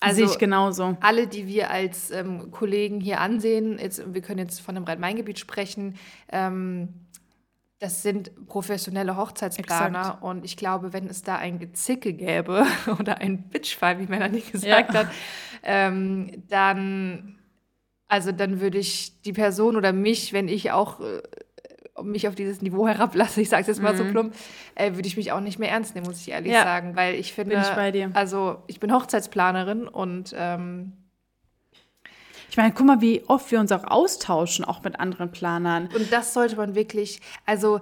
also 0.00 0.16
Sehe 0.16 0.26
ich 0.26 0.38
genauso. 0.38 0.96
alle, 1.00 1.26
die 1.26 1.46
wir 1.46 1.70
als 1.70 2.10
ähm, 2.10 2.50
Kollegen 2.50 3.00
hier 3.00 3.20
ansehen, 3.20 3.78
jetzt, 3.78 4.14
wir 4.14 4.22
können 4.22 4.38
jetzt 4.38 4.60
von 4.60 4.74
dem 4.74 4.84
Rhein-Main-Gebiet 4.84 5.38
sprechen, 5.38 5.96
ähm, 6.30 6.88
das 7.80 8.02
sind 8.02 8.46
professionelle 8.48 9.16
Hochzeitsplaner 9.16 10.00
Exakt. 10.00 10.22
und 10.24 10.44
ich 10.44 10.56
glaube, 10.56 10.92
wenn 10.92 11.06
es 11.08 11.22
da 11.22 11.36
ein 11.36 11.58
Gezicke 11.60 12.12
gäbe 12.12 12.66
oder 12.98 13.18
ein 13.18 13.48
Bitchfall, 13.48 13.98
wie 14.00 14.06
Melanie 14.06 14.40
gesagt 14.52 14.94
Ja. 14.94 15.00
hat, 15.00 15.08
ähm, 15.62 16.44
dann, 16.48 17.38
also 18.08 18.32
dann 18.32 18.60
würde 18.60 18.78
ich 18.78 19.20
die 19.22 19.32
Person 19.32 19.76
oder 19.76 19.92
mich, 19.92 20.32
wenn 20.32 20.48
ich 20.48 20.70
auch 20.72 21.00
äh, 21.00 21.22
mich 22.02 22.28
auf 22.28 22.34
dieses 22.34 22.62
Niveau 22.62 22.86
herablasse, 22.88 23.40
ich 23.40 23.48
sage 23.48 23.62
es 23.62 23.66
jetzt 23.68 23.82
mal 23.82 23.96
so 23.96 24.04
plump, 24.04 24.34
äh, 24.74 24.94
würde 24.94 25.08
ich 25.08 25.16
mich 25.16 25.32
auch 25.32 25.40
nicht 25.40 25.58
mehr 25.58 25.70
ernst 25.70 25.94
nehmen, 25.94 26.06
muss 26.06 26.20
ich 26.20 26.30
ehrlich 26.30 26.48
Mhm. 26.50 26.54
Ja. 26.54 26.64
sagen, 26.64 26.96
weil 26.96 27.14
ich 27.14 27.32
finde, 27.32 27.54
Bin 27.56 27.62
ich 27.64 27.70
bei 27.70 27.90
dir. 27.90 28.10
also 28.14 28.62
ich 28.66 28.80
bin 28.80 28.92
Hochzeitsplanerin 28.92 29.88
und 29.88 30.34
ähm, 30.36 30.92
Ich 32.50 32.56
meine, 32.56 32.72
guck 32.72 32.86
mal, 32.86 33.00
wie 33.00 33.22
oft 33.28 33.50
wir 33.50 33.60
uns 33.60 33.70
auch 33.72 33.84
austauschen, 33.84 34.64
auch 34.64 34.82
mit 34.82 34.98
anderen 34.98 35.30
Planern. 35.30 35.88
Und 35.94 36.10
das 36.12 36.32
sollte 36.32 36.56
man 36.56 36.74
wirklich, 36.74 37.20
also 37.44 37.80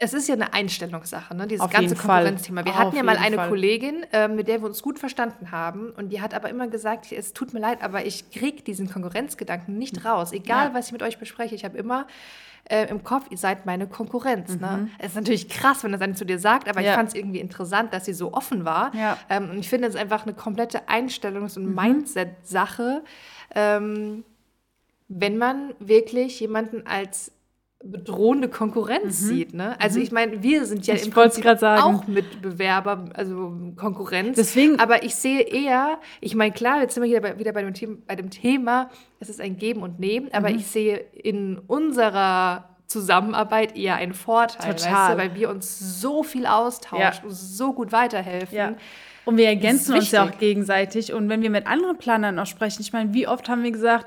es 0.00 0.12
ist 0.14 0.28
ja 0.28 0.34
eine 0.34 0.52
Einstellungssache, 0.52 1.34
ne? 1.34 1.46
dieses 1.48 1.64
Auf 1.64 1.72
ganze. 1.72 1.96
Konkurrenzthema. 1.96 2.64
Wir 2.64 2.72
Auf 2.72 2.78
hatten 2.78 2.96
ja 2.96 3.02
mal 3.02 3.16
eine 3.16 3.34
Fall. 3.36 3.48
Kollegin, 3.48 4.04
äh, 4.12 4.28
mit 4.28 4.46
der 4.46 4.60
wir 4.60 4.66
uns 4.68 4.82
gut 4.82 4.98
verstanden 4.98 5.50
haben 5.50 5.90
und 5.90 6.10
die 6.10 6.20
hat 6.20 6.34
aber 6.34 6.50
immer 6.50 6.68
gesagt, 6.68 7.10
es 7.10 7.32
tut 7.32 7.52
mir 7.54 7.60
leid, 7.60 7.82
aber 7.82 8.04
ich 8.06 8.30
kriege 8.30 8.62
diesen 8.62 8.88
Konkurrenzgedanken 8.90 9.76
nicht 9.76 10.04
raus. 10.04 10.32
Egal, 10.32 10.68
Ja. 10.68 10.74
was 10.74 10.86
ich 10.86 10.92
mit 10.92 11.02
euch 11.02 11.18
bespreche, 11.18 11.54
ich 11.56 11.64
habe 11.64 11.76
immer 11.78 12.06
äh, 12.68 12.86
im 12.90 13.02
Kopf, 13.04 13.26
ihr 13.30 13.38
seid 13.38 13.66
meine 13.66 13.86
Konkurrenz. 13.86 14.58
Ne? 14.60 14.88
Es 14.98 15.08
ist 15.08 15.14
natürlich 15.16 15.48
krass, 15.48 15.82
wenn 15.84 15.92
das 15.92 16.00
eine 16.00 16.14
zu 16.14 16.24
dir 16.24 16.38
sagt, 16.38 16.68
aber 16.68 16.80
ich 16.80 16.86
Mhm. 16.86 16.90
Ja. 16.90 16.94
fand 16.96 17.08
es 17.08 17.14
irgendwie 17.14 17.40
interessant, 17.40 17.92
dass 17.94 18.04
sie 18.04 18.12
so 18.12 18.32
offen 18.34 18.64
war. 18.64 18.94
Ja. 18.94 19.12
Mhm. 19.12 19.18
Ähm, 19.44 19.50
und 19.50 19.58
ich 19.58 19.68
finde, 19.68 19.88
es 19.88 19.94
ist 19.94 20.00
einfach 20.00 20.24
eine 20.24 20.34
komplette 20.34 20.88
Einstellungs- 20.88 21.56
und 21.56 21.74
Mindset-Sache. 21.74 23.02
Ähm, 23.54 24.24
wenn 25.08 25.38
man 25.38 25.72
wirklich 25.78 26.38
jemanden 26.40 26.86
als 26.86 27.32
bedrohende 27.84 28.48
Konkurrenz 28.48 29.20
sieht. 29.20 29.54
Ne? 29.54 29.76
Also 29.80 30.00
ich 30.00 30.10
meine, 30.10 30.42
wir 30.42 30.66
sind 30.66 30.86
ja 30.86 30.94
Mhm. 30.94 31.00
Ich 31.00 31.06
im 31.06 31.12
Prinzip 31.12 31.44
sagen. 31.58 31.80
auch 31.82 32.06
Mitbewerber, 32.08 33.04
also 33.14 33.56
Konkurrenz. 33.76 34.36
Deswegen- 34.36 34.80
Aber 34.80 35.04
ich 35.04 35.14
sehe 35.14 35.42
eher, 35.42 35.98
ich 36.20 36.34
meine, 36.34 36.52
klar, 36.52 36.80
jetzt 36.82 36.94
sind 36.94 37.04
wir 37.04 37.08
hier 37.08 37.38
wieder 37.38 37.52
bei 37.52 37.62
dem, 37.62 37.74
Thema, 37.74 37.96
bei 38.06 38.16
dem 38.16 38.30
Thema, 38.30 38.90
es 39.20 39.28
ist 39.28 39.40
ein 39.40 39.56
Geben 39.58 39.82
und 39.82 40.00
Nehmen, 40.00 40.28
aber 40.32 40.50
Mhm. 40.50 40.56
ich 40.56 40.66
sehe 40.66 40.96
in 40.96 41.58
unserer 41.68 42.68
Zusammenarbeit 42.88 43.76
eher 43.76 43.96
einen 43.96 44.14
Vorteil, 44.14 44.74
Total. 44.74 44.92
Weißt 44.92 45.12
du, 45.14 45.18
weil 45.18 45.34
wir 45.36 45.50
uns 45.50 46.00
so 46.00 46.22
viel 46.24 46.46
austauschen, 46.46 47.00
Ja. 47.00 47.12
uns 47.28 47.56
so 47.56 47.74
gut 47.74 47.92
weiterhelfen. 47.92 48.56
Ja. 48.56 48.74
Und 49.24 49.36
wir 49.36 49.46
ergänzen 49.46 49.94
uns 49.94 50.10
ja 50.10 50.24
auch 50.24 50.38
gegenseitig. 50.38 51.12
Und 51.12 51.28
wenn 51.28 51.42
wir 51.42 51.50
mit 51.50 51.66
anderen 51.66 51.98
Planern 51.98 52.38
auch 52.38 52.46
sprechen, 52.46 52.80
ich 52.80 52.92
meine, 52.94 53.12
wie 53.12 53.28
oft 53.28 53.48
haben 53.50 53.62
wir 53.62 53.70
gesagt, 53.70 54.06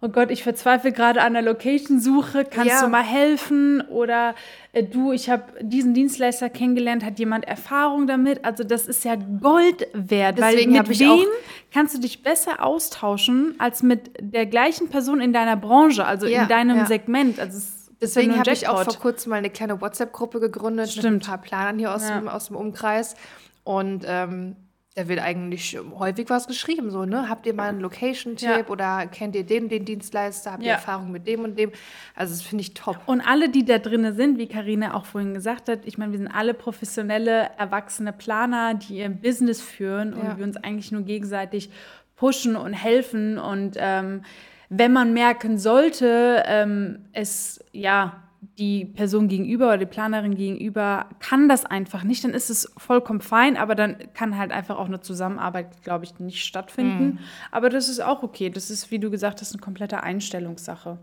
oh 0.00 0.08
Gott, 0.08 0.30
ich 0.30 0.42
verzweifle 0.42 0.92
gerade 0.92 1.22
an 1.22 1.32
der 1.32 1.42
Location-Suche, 1.42 2.44
kannst 2.44 2.68
Ja. 2.70 2.82
du 2.82 2.88
mal 2.88 3.02
helfen? 3.02 3.80
Oder 3.88 4.34
äh, 4.72 4.82
du, 4.82 5.12
ich 5.12 5.30
habe 5.30 5.44
diesen 5.60 5.94
Dienstleister 5.94 6.50
kennengelernt, 6.50 7.04
hat 7.04 7.18
jemand 7.18 7.46
Erfahrung 7.46 8.06
damit? 8.06 8.44
Also 8.44 8.64
das 8.64 8.86
ist 8.86 9.04
ja 9.04 9.14
Gold 9.16 9.86
wert, 9.92 10.38
Deswegen 10.38 10.74
weil 10.74 10.82
mit 10.82 10.98
wem 11.00 11.26
kannst 11.72 11.94
du 11.94 12.00
dich 12.00 12.22
besser 12.22 12.62
austauschen 12.62 13.54
als 13.58 13.82
mit 13.82 14.10
der 14.20 14.46
gleichen 14.46 14.88
Person 14.88 15.20
in 15.20 15.32
deiner 15.32 15.56
Branche, 15.56 16.04
also 16.04 16.26
Ja, 16.26 16.42
in 16.42 16.48
deinem 16.48 16.76
ja. 16.78 16.86
Segment. 16.86 17.40
Also 17.40 17.58
Deswegen 18.00 18.38
habe 18.38 18.50
ich 18.52 18.68
auch 18.68 18.82
vor 18.84 18.96
kurzem 18.96 19.30
mal 19.30 19.36
eine 19.36 19.48
kleine 19.50 19.80
WhatsApp-Gruppe 19.80 20.38
gegründet 20.40 20.88
mit 20.88 20.96
ein 20.96 21.20
Stimmt. 21.20 21.26
paar 21.26 21.38
Planern 21.38 21.78
hier 21.78 21.94
aus, 21.94 22.06
dem, 22.06 22.28
aus 22.28 22.48
dem 22.48 22.56
Umkreis. 22.56 23.14
Und 23.62 24.04
ähm, 24.06 24.56
da 24.96 25.08
wird 25.08 25.18
eigentlich 25.20 25.76
häufig 25.98 26.30
was 26.30 26.46
geschrieben, 26.46 26.90
so, 26.90 27.04
ne? 27.04 27.28
Habt 27.28 27.46
ihr 27.46 27.54
mal 27.54 27.68
einen 27.68 27.80
Location-Tipp 27.80 28.48
Ja. 28.48 28.66
oder 28.68 29.06
kennt 29.08 29.34
ihr 29.34 29.44
den, 29.44 29.68
den 29.68 29.84
Dienstleister? 29.84 30.52
Habt 30.52 30.62
ihr 30.62 30.68
Ja. 30.68 30.74
Erfahrung 30.74 31.10
mit 31.10 31.26
dem 31.26 31.42
und 31.42 31.58
dem? 31.58 31.72
Also 32.14 32.32
das 32.32 32.42
finde 32.42 32.62
ich 32.62 32.74
top. 32.74 32.98
Und 33.06 33.20
alle, 33.20 33.48
die 33.48 33.64
da 33.64 33.78
drinnen 33.78 34.14
sind, 34.14 34.38
wie 34.38 34.46
Karina 34.46 34.94
auch 34.94 35.04
vorhin 35.04 35.34
gesagt 35.34 35.68
hat, 35.68 35.80
ich 35.84 35.98
meine, 35.98 36.12
wir 36.12 36.18
sind 36.18 36.28
alle 36.28 36.54
professionelle, 36.54 37.50
erwachsene 37.58 38.12
Planer, 38.12 38.74
die 38.74 38.98
ihr 38.98 39.08
Business 39.08 39.60
führen 39.60 40.14
und 40.14 40.24
Ja. 40.24 40.38
wir 40.38 40.44
uns 40.44 40.56
eigentlich 40.58 40.92
nur 40.92 41.02
gegenseitig 41.02 41.70
pushen 42.14 42.54
und 42.54 42.72
helfen. 42.72 43.36
Und 43.38 43.76
ähm, 43.78 44.22
wenn 44.68 44.92
man 44.92 45.12
merken 45.12 45.58
sollte, 45.58 46.44
ähm, 46.46 47.06
es 47.12 47.64
ja 47.72 48.22
die 48.58 48.84
Person 48.84 49.28
gegenüber 49.28 49.68
oder 49.68 49.78
die 49.78 49.86
Planerin 49.86 50.34
gegenüber 50.34 51.06
kann 51.20 51.48
das 51.48 51.64
einfach 51.64 52.04
nicht, 52.04 52.24
dann 52.24 52.32
ist 52.32 52.50
es 52.50 52.72
vollkommen 52.76 53.20
fein, 53.20 53.56
aber 53.56 53.74
dann 53.74 53.96
kann 54.14 54.36
halt 54.38 54.52
einfach 54.52 54.76
auch 54.76 54.86
eine 54.86 55.00
Zusammenarbeit, 55.00 55.82
glaube 55.82 56.04
ich, 56.04 56.18
nicht 56.18 56.44
stattfinden. 56.44 57.18
Aber 57.50 57.68
das 57.68 57.88
ist 57.88 58.00
auch 58.00 58.22
okay. 58.22 58.50
Das 58.50 58.70
ist, 58.70 58.90
wie 58.90 58.98
du 58.98 59.10
gesagt 59.10 59.40
hast, 59.40 59.52
eine 59.52 59.60
komplette 59.60 60.02
Einstellungssache. 60.02 60.98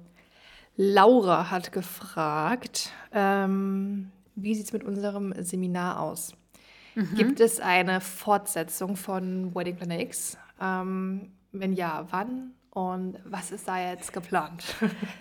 Laura 0.78 1.52
hat 1.52 1.72
gefragt, 1.72 2.92
ähm, 3.14 4.12
wie 4.36 4.56
sieht 4.56 4.66
es 4.66 4.74
mit 4.74 4.84
unserem 4.84 5.34
Seminar 5.44 6.00
aus? 6.00 6.34
Mhm. 6.96 7.16
Gibt 7.16 7.40
es 7.40 7.60
eine 7.60 8.02
Fortsetzung 8.02 8.96
von 8.96 9.54
Wedding 9.56 9.76
Planner 9.76 10.00
X? 10.00 10.38
Ähm, 10.62 11.32
wenn 11.52 11.74
ja, 11.74 12.06
wann? 12.10 12.52
Und 12.72 13.20
was 13.26 13.52
ist 13.52 13.68
da 13.68 13.80
jetzt 13.80 14.14
geplant? 14.14 14.64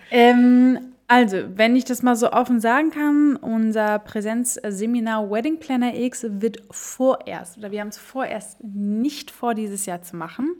Ähm, 0.09 0.93
also, 1.11 1.43
wenn 1.57 1.75
ich 1.75 1.83
das 1.83 2.03
mal 2.03 2.15
so 2.15 2.31
offen 2.31 2.61
sagen 2.61 2.89
kann, 2.89 3.35
unser 3.35 3.99
Präsenzseminar 3.99 5.29
Wedding 5.29 5.59
Planner 5.59 5.93
X 5.93 6.25
wird 6.29 6.63
vorerst, 6.71 7.57
oder 7.57 7.69
wir 7.69 7.81
haben 7.81 7.89
es 7.89 7.97
vorerst 7.97 8.63
nicht 8.63 9.29
vor, 9.29 9.53
dieses 9.53 9.85
Jahr 9.85 10.01
zu 10.01 10.15
machen. 10.15 10.55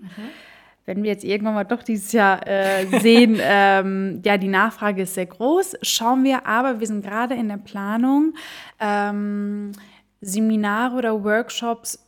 Wenn 0.86 1.03
wir 1.03 1.12
jetzt 1.12 1.24
irgendwann 1.24 1.53
mal 1.53 1.63
doch 1.63 1.84
dieses 1.84 2.12
Jahr 2.12 2.46
äh, 2.46 2.86
sehen, 3.00 3.38
ähm, 3.41 4.22
ja, 4.25 4.36
die 4.36 4.50
Nachfrage 4.50 5.03
ist 5.03 5.13
sehr 5.13 5.27
groß, 5.27 5.77
schauen 5.84 6.25
wir 6.25 6.46
aber, 6.46 6.81
wir 6.81 6.88
sind 6.88 7.01
gerade 7.05 7.36
in 7.36 7.48
der 7.48 7.55
Planung, 7.55 8.34
ähm, 8.81 9.72
Seminare 10.20 10.98
oder 10.98 11.24
Workshops 11.24 12.05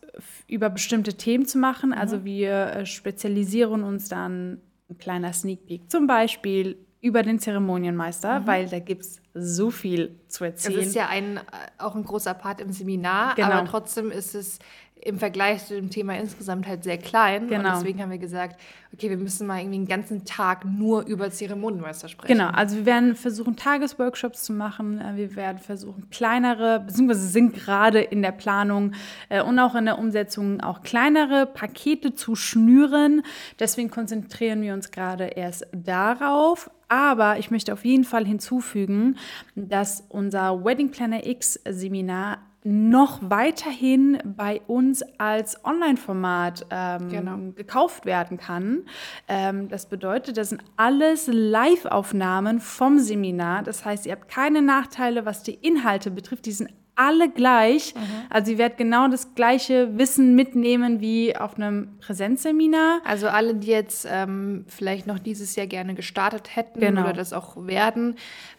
über 0.49 0.69
bestimmte 0.69 1.13
Themen 1.13 1.45
zu 1.45 1.59
machen. 1.59 1.93
Also 1.93 2.25
wir 2.25 2.51
äh, 2.51 2.85
spezialisieren 2.85 3.83
uns 3.85 4.09
dann 4.09 4.59
ein 4.89 4.97
kleiner 4.97 5.31
Sneak 5.31 5.65
Peek, 5.65 5.89
zum 5.89 6.07
Beispiel 6.07 6.75
über 7.03 7.21
den 7.21 7.37
Zeremonienmeister, 7.37 8.47
weil 8.47 8.67
da 8.69 8.79
gibt 8.79 9.01
es 9.01 9.21
so 9.33 9.69
viel 9.71 10.15
zu 10.29 10.45
erzählen. 10.45 10.79
ist 10.79 10.95
ja 10.95 11.07
ein, 11.09 11.37
äh, 11.37 11.41
auch 11.77 11.95
ein 11.95 12.05
großer 12.05 12.33
Part 12.33 12.61
im 12.61 12.71
Seminar, 12.71 13.35
Genau. 13.35 13.49
aber 13.49 13.67
trotzdem 13.67 14.09
ist 14.09 14.33
es 14.35 14.57
im 15.05 15.19
Vergleich 15.19 15.65
zu 15.65 15.75
dem 15.75 15.89
Thema 15.89 16.17
insgesamt 16.17 16.65
halt 16.65 16.85
sehr 16.85 16.97
klein. 16.97 17.43
Und 17.43 17.49
Genau. 17.49 17.73
deswegen 17.75 18.01
haben 18.01 18.11
wir 18.11 18.19
gesagt, 18.19 18.57
okay, 18.93 19.09
wir 19.09 19.17
müssen 19.17 19.45
mal 19.47 19.59
irgendwie 19.59 19.75
einen 19.79 19.87
ganzen 19.87 20.23
Tag 20.23 20.63
nur 20.63 21.05
über 21.05 21.29
Zeremonienmeister 21.29 22.07
sprechen. 22.07 22.37
Genau, 22.37 22.49
also 22.51 22.77
wir 22.77 22.85
werden 22.85 23.17
versuchen, 23.17 23.57
Tagesworkshops 23.57 24.43
zu 24.43 24.53
machen. 24.53 25.01
Äh, 25.01 25.17
Wir 25.17 25.35
werden 25.35 25.57
versuchen, 25.57 26.09
kleinere, 26.09 26.79
beziehungsweise 26.79 27.27
sind 27.27 27.53
gerade 27.53 27.99
in 27.99 28.21
der 28.21 28.31
Planung 28.31 28.93
äh, 29.27 29.41
und 29.41 29.59
auch 29.59 29.75
in 29.75 29.83
der 29.83 29.99
Umsetzung 29.99 30.61
auch 30.61 30.83
kleinere 30.83 31.47
Pakete 31.47 32.13
zu 32.13 32.35
schnüren. 32.35 33.23
Deswegen 33.59 33.89
konzentrieren 33.91 34.61
wir 34.61 34.73
uns 34.73 34.89
gerade 34.89 35.25
erst 35.25 35.67
darauf. 35.73 36.69
Aber 36.93 37.39
ich 37.39 37.49
möchte 37.49 37.73
auf 37.73 37.83
jeden 37.85 38.03
Fall 38.03 38.23
hinzufügen, 38.23 39.17
dass 39.55 40.03
unser 40.09 40.63
Wedding 40.63 40.91
Planner 40.91 41.25
X 41.25 41.59
Seminar 41.67 42.37
noch 42.63 43.19
weiterhin 43.23 44.19
bei 44.23 44.61
uns 44.67 45.01
als 45.17 45.65
Online-Format 45.65 46.67
ähm, 46.69 47.09
Genau. 47.09 47.37
gekauft 47.55 48.05
werden 48.05 48.37
kann. 48.37 48.83
Ähm, 49.27 49.69
das 49.69 49.87
bedeutet, 49.87 50.37
das 50.37 50.49
sind 50.49 50.61
alles 50.77 51.27
Live-Aufnahmen 51.31 52.59
vom 52.59 52.99
Seminar. 52.99 53.63
Das 53.63 53.83
heißt, 53.85 54.05
ihr 54.05 54.11
habt 54.11 54.29
keine 54.29 54.61
Nachteile, 54.61 55.25
was 55.25 55.41
die 55.41 55.55
Inhalte 55.55 56.11
betrifft. 56.11 56.45
Die 56.45 56.51
sind 56.51 56.69
alle 56.95 57.29
gleich. 57.29 57.93
Also 58.29 58.51
ihr 58.51 58.57
werdet 58.57 58.77
genau 58.77 59.07
das 59.07 59.35
gleiche 59.35 59.97
Wissen 59.97 60.35
mitnehmen 60.35 61.01
wie 61.01 61.35
auf 61.35 61.55
einem 61.55 61.97
Präsenzseminar. 61.99 63.01
Also 63.03 63.27
alle, 63.27 63.55
die 63.55 63.67
jetzt 63.67 64.07
ähm, 64.09 64.65
vielleicht 64.67 65.07
noch 65.07 65.19
dieses 65.19 65.55
Jahr 65.55 65.67
gerne 65.67 65.95
gestartet 65.95 66.55
hätten 66.55 66.79
Genau. 66.79 67.01
oder 67.01 67.13
das 67.13 67.33
auch 67.33 67.67
werden, 67.67 68.15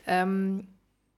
ähm, 0.07 0.67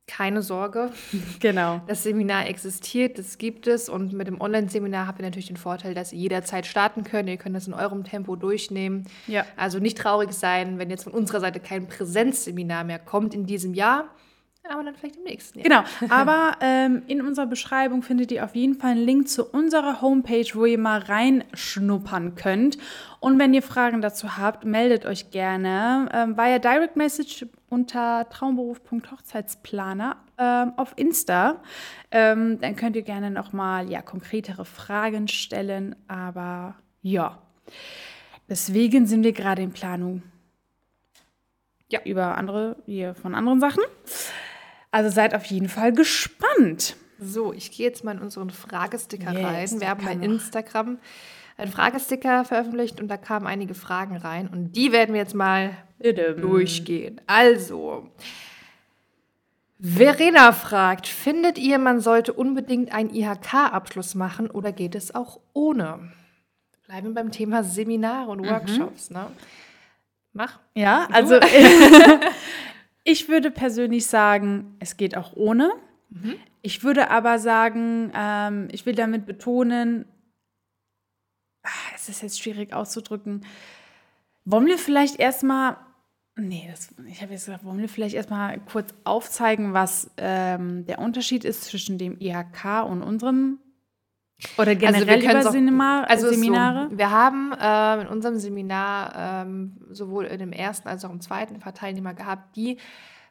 keine 0.07 0.41
Sorge. 0.43 0.91
Genau. 1.41 1.81
Das 1.87 2.03
Seminar 2.05 2.47
existiert, 2.49 3.19
das 3.19 3.39
gibt 3.39 3.67
es 3.67 3.89
und 3.89 4.13
mit 4.13 4.27
dem 4.29 4.41
Online-Seminar 4.41 5.07
habt 5.07 5.19
ihr 5.19 5.25
natürlich 5.25 5.49
den 5.49 5.57
Vorteil, 5.57 5.95
dass 5.95 6.13
ihr 6.13 6.19
jederzeit 6.19 6.65
starten 6.67 7.03
könnt. 7.05 7.29
Ihr 7.29 7.37
könnt 7.37 7.57
das 7.57 7.67
in 7.67 7.75
eurem 7.75 8.05
Tempo 8.05 8.37
durchnehmen. 8.37 9.05
Ja. 9.27 9.45
Also 9.57 9.79
nicht 9.79 9.99
traurig 9.99 10.33
sein, 10.33 10.79
wenn 10.79 10.91
jetzt 10.91 11.05
von 11.05 11.13
unserer 11.13 11.41
Seite 11.41 11.61
kein 11.61 11.89
Präsenzseminar 11.89 12.85
mehr 12.85 12.99
kommt 13.01 13.35
in 13.35 13.47
diesem 13.47 13.75
Jahr, 13.75 14.05
aber 14.71 14.85
dann 14.85 14.95
vielleicht 14.95 15.17
im 15.17 15.25
nächsten 15.25 15.59
Jahr. 15.59 15.85
Genau, 15.99 16.13
aber 16.15 16.57
ähm, 16.61 17.03
in 17.07 17.21
unserer 17.21 17.47
Beschreibung 17.47 18.03
findet 18.03 18.33
ihr 18.33 18.45
auf 18.45 18.55
jeden 18.55 18.75
Fall 18.75 18.93
einen 18.93 19.05
Link 19.05 19.29
zu 19.29 19.45
unserer 19.45 20.01
Homepage, 20.01 20.47
wo 20.55 20.65
ihr 20.65 20.79
mal 20.79 21.01
reinschnuppern 21.01 22.35
könnt. 22.35 22.79
Und 23.21 23.39
wenn 23.39 23.55
ihr 23.55 23.63
Fragen 23.63 24.01
dazu 24.01 24.37
habt, 24.37 24.65
meldet 24.65 25.07
euch 25.07 25.31
gerne 25.31 26.09
ähm, 26.13 26.37
via 26.37 26.59
Direct 26.59 26.97
Message 26.97 27.47
unter 27.69 28.29
traumberuf.hochzeitsplaner 28.29 30.17
ähm, 30.39 30.73
auf 30.77 30.93
Insta. 30.97 31.63
Ähm, 32.11 32.61
dann 32.61 32.77
könnt 32.77 32.97
ihr 32.97 33.03
gerne 33.03 33.31
nochmal 33.31 33.91
ja, 33.91 34.03
konkretere 34.03 34.65
Fragen 34.65 35.29
stellen. 35.29 35.97
Aber 36.09 36.77
ja, 37.03 37.39
deswegen 38.49 39.07
sind 39.07 39.25
wir 39.25 39.33
gerade 39.33 39.63
in 39.63 39.73
Planung. 39.73 40.23
Ja, 41.89 42.01
über 42.05 42.37
andere, 42.37 42.77
hier 42.87 43.15
von 43.15 43.35
anderen 43.35 43.61
Sachen. 43.61 43.83
Also 44.91 45.11
seid 45.11 45.35
auf 45.35 45.45
jeden 45.45 45.69
Fall 45.69 45.93
gespannt. 45.93 46.97
So, 47.19 47.53
ich 47.53 47.71
gehe 47.71 47.87
jetzt 47.87 48.05
mal 48.05 48.17
in 48.17 48.23
unseren 48.23 48.51
Fragesticker 48.51 49.33
Yes, 49.33 49.73
rein. 49.73 49.81
Wir 49.81 49.89
haben 49.89 50.05
bei. 50.05 50.13
Instagram 50.13 50.99
einen 51.57 51.73
Fragesticker 51.73 52.45
veröffentlicht 52.45 53.01
und 53.01 53.09
da 53.09 53.17
kamen 53.17 53.47
einige 53.47 53.75
Fragen 53.75 54.17
rein 54.17 54.49
und 54.49 54.73
die 54.73 54.93
werden 54.93 55.15
wir 55.15 55.21
jetzt 55.21 55.35
mal 55.35 55.77
durchgehen. 55.99 57.21
Also, 57.27 58.11
Verena 59.81 60.53
fragt, 60.53 61.07
findet 61.07 61.59
ihr, 61.59 61.79
man 61.79 62.01
sollte 62.01 62.33
unbedingt 62.33 62.93
einen 62.93 63.15
IHK-Abschluss 63.15 64.15
machen 64.15 64.51
oder 64.51 64.73
geht 64.73 64.95
es 64.95 65.15
auch 65.15 65.41
ohne? 65.53 66.13
Bleiben 66.87 67.09
wir 67.09 67.15
beim 67.15 67.31
Thema 67.31 67.63
Seminare 67.65 68.31
und 68.31 68.47
Workshops, 68.47 69.11
ne? 69.11 69.27
Mach. 70.33 70.61
Ja, 70.75 71.09
also 71.11 71.41
ich 73.07 73.29
würde 73.29 73.51
persönlich 73.51 74.07
sagen, 74.07 74.75
es 74.81 74.97
geht 74.97 75.17
auch 75.17 75.35
ohne. 75.35 75.73
Ich 76.61 76.83
würde 76.83 77.11
aber 77.11 77.39
sagen, 77.39 78.11
ähm, 78.15 78.69
ich 78.73 78.85
will 78.85 78.97
damit 78.97 79.27
betonen, 79.27 80.05
ah, 81.63 81.69
es 81.95 82.09
ist 82.09 82.23
jetzt 82.23 82.41
schwierig 82.41 82.73
auszudrücken. 82.73 83.47
Wollen 84.45 84.67
wir 84.67 84.79
vielleicht 84.79 85.21
erstmal, 85.21 85.77
nee, 86.35 86.67
das, 86.69 86.95
ich 87.09 87.23
habe 87.23 87.33
jetzt 87.33 87.47
gesagt, 87.47 87.65
wollen 87.65 87.79
wir 87.79 87.89
vielleicht 87.89 88.17
erstmal 88.17 88.59
kurz 88.61 88.93
aufzeigen, 89.05 89.73
was 89.73 90.11
ähm, 90.17 90.85
der 90.87 90.99
Unterschied 90.99 91.45
ist 91.45 91.63
zwischen 91.63 91.99
dem 91.99 92.21
IHK 92.21 92.85
und 92.89 93.03
unserem 93.03 93.61
oder 94.59 94.75
generell 94.75 95.19
über 95.19 95.27
können's 95.29 95.47
auch- 95.47 95.53
Seminare? 95.53 96.09
also 96.11 96.29
Seminare? 96.31 96.89
So, 96.91 96.99
wir 96.99 97.11
haben 97.11 97.53
ähm, 97.61 98.01
in 98.01 98.07
unserem 98.09 98.39
Seminar 98.39 99.45
ähm, 99.47 99.77
sowohl 99.91 100.25
in 100.27 100.39
dem 100.39 100.53
ersten 100.53 100.89
als 100.89 101.05
auch 101.05 101.11
im 101.11 101.21
zweiten 101.21 101.59
paar 101.59 101.75
Teilnehmer 101.75 102.15
gehabt, 102.15 102.57
die 102.57 102.79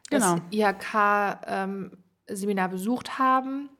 Genau. 0.08 0.36
das 0.36 0.42
IHK-Seminar 0.52 2.68
besucht 2.68 3.18
haben. 3.18 3.70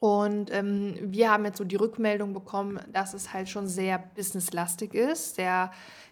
Und 0.00 0.52
ähm, 0.52 0.96
wir 1.00 1.30
haben 1.30 1.44
jetzt 1.44 1.58
so 1.58 1.64
die 1.64 1.76
Rückmeldung 1.76 2.34
bekommen, 2.34 2.80
dass 2.92 3.14
es 3.14 3.32
halt 3.32 3.48
schon 3.48 3.68
sehr 3.68 3.98
businesslastig 3.98 4.92
ist, 4.94 5.36
sehr 5.36 5.70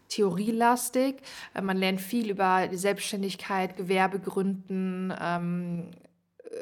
theorielastig. 0.09 1.17
Äh, 1.55 1.63
man 1.63 1.77
lernt 1.77 2.01
viel 2.01 2.31
über 2.31 2.69
die 2.69 2.77
Selbstständigkeit, 2.77 3.77
Gewerbe 3.77 4.19
gründen, 4.19 5.13
ähm, 5.21 5.91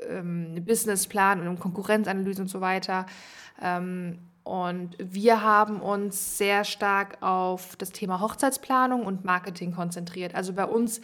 ähm, 0.09 0.65
Businessplan 0.65 1.47
und 1.47 1.61
Konkurrenzanalyse 1.61 2.43
und 2.43 2.49
so 2.49 2.61
weiter. 2.61 3.07
Ähm, 3.61 4.19
und 4.43 4.97
wir 4.99 5.43
haben 5.43 5.81
uns 5.81 6.39
sehr 6.39 6.65
stark 6.65 7.19
auf 7.23 7.77
das 7.77 7.91
Thema 7.91 8.21
Hochzeitsplanung 8.21 9.05
und 9.05 9.25
Marketing 9.25 9.73
konzentriert. 9.73 10.35
Also 10.35 10.55
bei 10.55 10.65
uns 10.65 11.01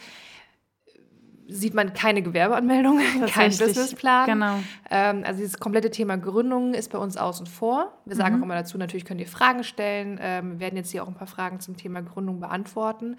sieht 1.47 1.73
man 1.73 1.93
keine 1.93 2.21
Gewerbeanmeldung, 2.21 2.99
kein 3.27 3.51
Businessplan. 3.51 4.25
Genau. 4.25 4.59
Ähm, 4.89 5.23
also 5.25 5.39
dieses 5.39 5.59
komplette 5.59 5.91
Thema 5.91 6.17
Gründung 6.17 6.73
ist 6.73 6.91
bei 6.91 6.97
uns 6.97 7.15
außen 7.15 7.45
vor. 7.45 7.93
Wir 8.05 8.15
sagen 8.15 8.39
auch 8.39 8.43
immer 8.43 8.55
dazu, 8.55 8.77
natürlich 8.77 9.05
könnt 9.05 9.21
ihr 9.21 9.27
Fragen 9.27 9.63
stellen. 9.63 10.19
Ähm, 10.21 10.53
wir 10.53 10.59
werden 10.59 10.75
jetzt 10.75 10.91
hier 10.91 11.03
auch 11.03 11.07
ein 11.07 11.15
paar 11.15 11.27
Fragen 11.27 11.59
zum 11.59 11.77
Thema 11.77 12.01
Gründung 12.01 12.39
beantworten. 12.39 13.15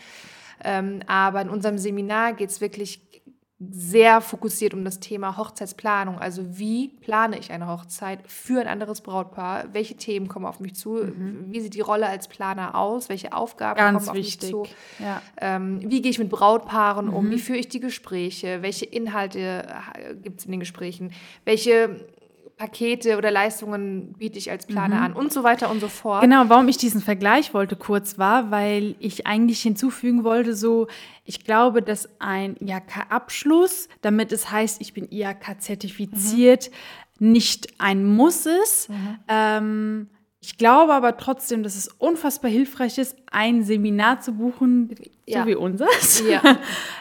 Ähm, 0.62 1.00
aber 1.06 1.40
in 1.40 1.48
unserem 1.48 1.78
Seminar 1.78 2.32
geht 2.34 2.50
es 2.50 2.60
wirklich 2.60 3.07
sehr 3.60 4.20
fokussiert 4.20 4.72
um 4.72 4.84
das 4.84 5.00
Thema 5.00 5.36
Hochzeitsplanung. 5.36 6.18
Also 6.18 6.58
wie 6.58 6.88
plane 7.00 7.38
ich 7.38 7.50
eine 7.50 7.66
Hochzeit 7.66 8.20
für 8.26 8.60
ein 8.60 8.68
anderes 8.68 9.00
Brautpaar? 9.00 9.64
Welche 9.72 9.96
Themen 9.96 10.28
kommen 10.28 10.46
auf 10.46 10.60
mich 10.60 10.76
zu? 10.76 11.00
Wie 11.50 11.60
sieht 11.60 11.74
die 11.74 11.80
Rolle 11.80 12.06
als 12.08 12.28
Planer 12.28 12.76
aus? 12.76 13.08
Welche 13.08 13.32
Aufgaben 13.32 13.76
Ganz 13.76 14.06
kommen 14.06 14.10
auf 14.10 14.14
wichtig. 14.16 14.52
mich 14.54 14.68
zu? 14.68 15.02
Ja. 15.02 15.20
Ähm, 15.40 15.80
wie 15.84 16.00
gehe 16.02 16.10
ich 16.12 16.20
mit 16.20 16.30
Brautpaaren 16.30 17.06
Mhm. 17.06 17.14
um? 17.14 17.30
Wie 17.30 17.38
führe 17.40 17.58
ich 17.58 17.68
die 17.68 17.80
Gespräche? 17.80 18.62
Welche 18.62 18.84
Inhalte 18.84 19.66
gibt 20.22 20.38
es 20.38 20.44
in 20.46 20.52
den 20.52 20.60
Gesprächen? 20.60 21.12
Welche 21.44 22.06
Pakete 22.58 23.16
oder 23.16 23.30
Leistungen 23.30 24.14
biete 24.18 24.36
ich 24.36 24.50
als 24.50 24.66
Planer 24.66 25.00
an? 25.00 25.12
Und 25.12 25.32
so 25.32 25.44
weiter 25.44 25.70
und 25.70 25.80
so 25.80 25.88
fort. 25.88 26.22
Mhm. 26.22 26.30
Genau, 26.30 26.48
warum 26.48 26.68
ich 26.68 26.76
diesen 26.76 27.00
Vergleich 27.00 27.54
wollte 27.54 27.76
kurz 27.76 28.18
war, 28.18 28.50
weil 28.50 28.96
ich 28.98 29.26
eigentlich 29.26 29.62
hinzufügen 29.62 30.24
wollte, 30.24 30.54
so, 30.54 30.88
ich 31.24 31.44
glaube, 31.44 31.82
dass 31.82 32.08
ein 32.20 32.56
IHK-Abschluss, 32.56 33.88
damit 34.02 34.32
es 34.32 34.50
heißt, 34.50 34.80
ich 34.80 34.92
bin 34.92 35.08
IHK-zertifiziert, 35.10 36.70
nicht 37.20 37.80
ein 37.80 38.04
Muss 38.04 38.46
ist. 38.46 38.90
Ähm, 39.28 40.08
ich 40.40 40.56
glaube 40.56 40.94
aber 40.94 41.16
trotzdem, 41.16 41.62
dass 41.62 41.74
es 41.74 41.88
unfassbar 41.88 42.50
hilfreich 42.50 42.98
ist, 42.98 43.16
ein 43.30 43.64
Seminar 43.64 44.20
zu 44.20 44.32
buchen, 44.34 44.94
Ja. 45.26 45.42
so 45.42 45.48
wie 45.48 45.54
unseres. 45.54 46.22
Ja. 46.28 46.42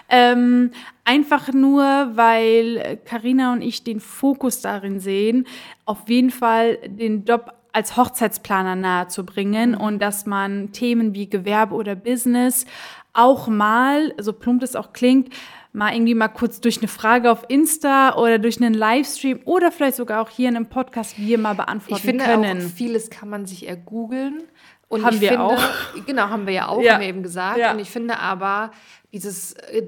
Ähm, 0.09 0.71
einfach 1.03 1.51
nur, 1.51 1.83
weil 2.13 2.97
Karina 3.03 3.51
und 3.51 3.61
ich 3.61 3.83
den 3.83 3.99
Fokus 3.99 4.61
darin 4.61 5.01
sehen, 5.01 5.45
auf 5.83 6.07
jeden 6.07 6.29
Fall 6.31 6.77
den 6.87 7.25
Job 7.25 7.51
als 7.73 7.97
Hochzeitsplaner 7.97 8.77
nahezubringen 8.77 9.75
und 9.75 9.99
dass 9.99 10.25
man 10.25 10.71
Themen 10.71 11.13
wie 11.13 11.29
Gewerbe 11.29 11.75
oder 11.75 11.93
Business 11.95 12.65
auch 13.11 13.49
mal, 13.49 14.13
so 14.17 14.31
plump 14.31 14.63
es 14.63 14.77
auch 14.77 14.93
klingt, 14.93 15.33
mal 15.77 15.93
irgendwie 15.93 16.15
mal 16.15 16.27
kurz 16.27 16.59
durch 16.59 16.79
eine 16.79 16.87
Frage 16.87 17.31
auf 17.31 17.45
Insta 17.49 18.15
oder 18.15 18.39
durch 18.39 18.57
einen 18.61 18.73
Livestream 18.73 19.41
oder 19.45 19.71
vielleicht 19.71 19.95
sogar 19.97 20.21
auch 20.21 20.29
hier 20.29 20.49
in 20.49 20.55
einem 20.55 20.65
Podcast 20.67 21.17
wir 21.19 21.37
mal 21.37 21.53
beantworten 21.53 21.95
Ich 22.03 22.09
finde 22.09 22.25
können. 22.25 22.65
auch, 22.65 22.71
vieles 22.71 23.09
kann 23.09 23.29
man 23.29 23.45
sich 23.45 23.67
ergoogeln. 23.67 24.43
Und 24.89 25.03
Haben 25.05 25.15
ich 25.15 25.21
wir 25.21 25.29
finde, 25.29 25.43
auch. 25.43 25.61
Genau, 26.05 26.29
haben 26.29 26.47
wir 26.47 26.53
ja 26.53 26.67
auch, 26.69 26.81
Ja. 26.81 26.93
haben 26.93 27.01
wir 27.01 27.07
eben 27.09 27.21
gesagt. 27.23 27.57
Ja. 27.59 27.73
Und 27.73 27.79
ich 27.79 27.89
finde 27.89 28.19
aber, 28.19 28.71
dieses 29.11 29.53
äh, 29.53 29.83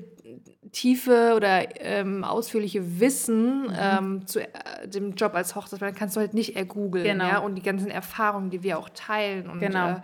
tiefe 0.72 1.34
oder 1.36 1.82
ähm, 1.84 2.24
ausführliche 2.24 3.00
Wissen 3.00 3.64
Mhm. 3.64 3.74
ähm, 3.80 4.28
zu 4.28 4.42
äh, 4.42 4.88
dem 4.88 5.16
Job 5.16 5.34
als 5.34 5.56
Hochzeitsplaner 5.56 5.96
kannst 5.96 6.16
du 6.16 6.20
halt 6.20 6.34
nicht 6.34 6.56
ergoogeln. 6.56 7.04
Genau. 7.06 7.28
Ja? 7.28 7.38
Und 7.40 7.56
die 7.56 7.64
ganzen 7.64 7.90
Erfahrungen, 7.90 8.50
die 8.52 8.62
wir 8.62 8.78
auch 8.78 8.90
teilen. 8.94 9.50
Und, 9.50 9.60
Genau. 9.60 9.90
Äh, 9.92 10.02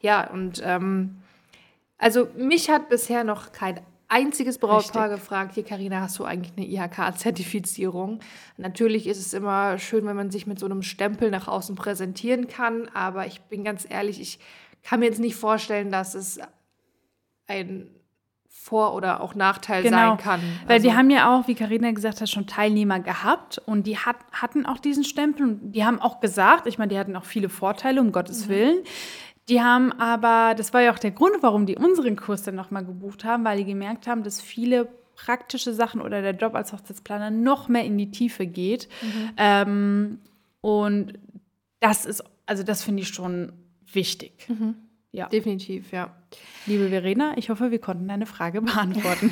ja, 0.00 0.28
und 0.30 0.60
ähm, 0.64 1.16
also 1.96 2.28
mich 2.36 2.68
hat 2.68 2.88
bisher 2.90 3.24
noch 3.24 3.52
kein 3.52 3.80
einziges 4.08 4.58
Brautpaar 4.58 5.08
gefragt, 5.08 5.54
hier 5.54 5.64
Karina, 5.64 6.00
hast 6.00 6.18
du 6.18 6.24
eigentlich 6.24 6.52
eine 6.56 6.66
IHK-Zertifizierung? 6.66 8.20
Natürlich 8.56 9.06
ist 9.06 9.18
es 9.18 9.32
immer 9.34 9.78
schön, 9.78 10.06
wenn 10.06 10.16
man 10.16 10.30
sich 10.30 10.46
mit 10.46 10.58
so 10.58 10.66
einem 10.66 10.82
Stempel 10.82 11.30
nach 11.30 11.48
außen 11.48 11.74
präsentieren 11.76 12.48
kann, 12.48 12.88
aber 12.94 13.26
ich 13.26 13.40
bin 13.42 13.64
ganz 13.64 13.86
ehrlich, 13.88 14.20
ich 14.20 14.38
kann 14.82 15.00
mir 15.00 15.06
jetzt 15.06 15.20
nicht 15.20 15.36
vorstellen, 15.36 15.90
dass 15.90 16.14
es 16.14 16.38
ein 17.46 17.88
Vor- 18.48 18.94
oder 18.94 19.20
auch 19.20 19.34
Nachteil 19.34 19.82
sein 19.82 20.16
kann. 20.16 20.40
Genau. 20.40 20.52
Weil 20.66 20.76
Also- 20.76 20.88
die 20.88 20.94
haben 20.96 21.10
ja 21.10 21.34
auch, 21.36 21.48
wie 21.48 21.54
Karina 21.54 21.90
gesagt 21.90 22.20
hat, 22.22 22.30
schon 22.30 22.46
Teilnehmer 22.46 22.98
gehabt 23.00 23.58
und 23.66 23.86
die 23.86 23.98
hat, 23.98 24.16
hatten 24.32 24.64
auch 24.64 24.78
diesen 24.78 25.04
Stempel 25.04 25.46
und 25.46 25.72
die 25.72 25.84
haben 25.84 26.00
auch 26.00 26.20
gesagt, 26.20 26.66
ich 26.66 26.78
meine, 26.78 26.88
die 26.88 26.98
hatten 26.98 27.14
auch 27.16 27.24
viele 27.24 27.50
Vorteile, 27.50 28.00
um 28.00 28.10
Gottes 28.12 28.48
Willen. 28.48 28.78
Die 29.48 29.60
haben 29.60 29.92
aber, 29.92 30.54
das 30.54 30.72
war 30.72 30.80
ja 30.80 30.92
auch 30.92 30.98
der 30.98 31.10
Grund, 31.10 31.36
warum 31.42 31.66
die 31.66 31.76
unseren 31.76 32.16
Kurs 32.16 32.42
dann 32.42 32.54
nochmal 32.54 32.84
gebucht 32.84 33.24
haben, 33.24 33.44
weil 33.44 33.58
die 33.58 33.64
gemerkt 33.64 34.06
haben, 34.06 34.22
dass 34.22 34.40
viele 34.40 34.88
praktische 35.16 35.72
Sachen 35.74 36.00
oder 36.00 36.22
der 36.22 36.34
Job 36.34 36.54
als 36.54 36.72
Hochzeitsplaner 36.72 37.30
noch 37.30 37.68
mehr 37.68 37.84
in 37.84 37.98
die 37.98 38.10
Tiefe 38.10 38.46
geht. 38.46 38.88
Ähm, 39.36 40.18
und 40.60 41.14
das 41.80 42.06
ist, 42.06 42.24
also 42.46 42.62
das 42.62 42.82
finde 42.82 43.02
ich 43.02 43.08
schon 43.08 43.52
wichtig. 43.92 44.48
Ja. 45.12 45.28
Definitiv, 45.28 45.92
ja. 45.92 46.12
Liebe 46.66 46.88
Verena, 46.88 47.36
ich 47.36 47.50
hoffe, 47.50 47.70
wir 47.70 47.78
konnten 47.78 48.08
deine 48.08 48.26
Frage 48.26 48.62
beantworten. 48.62 49.30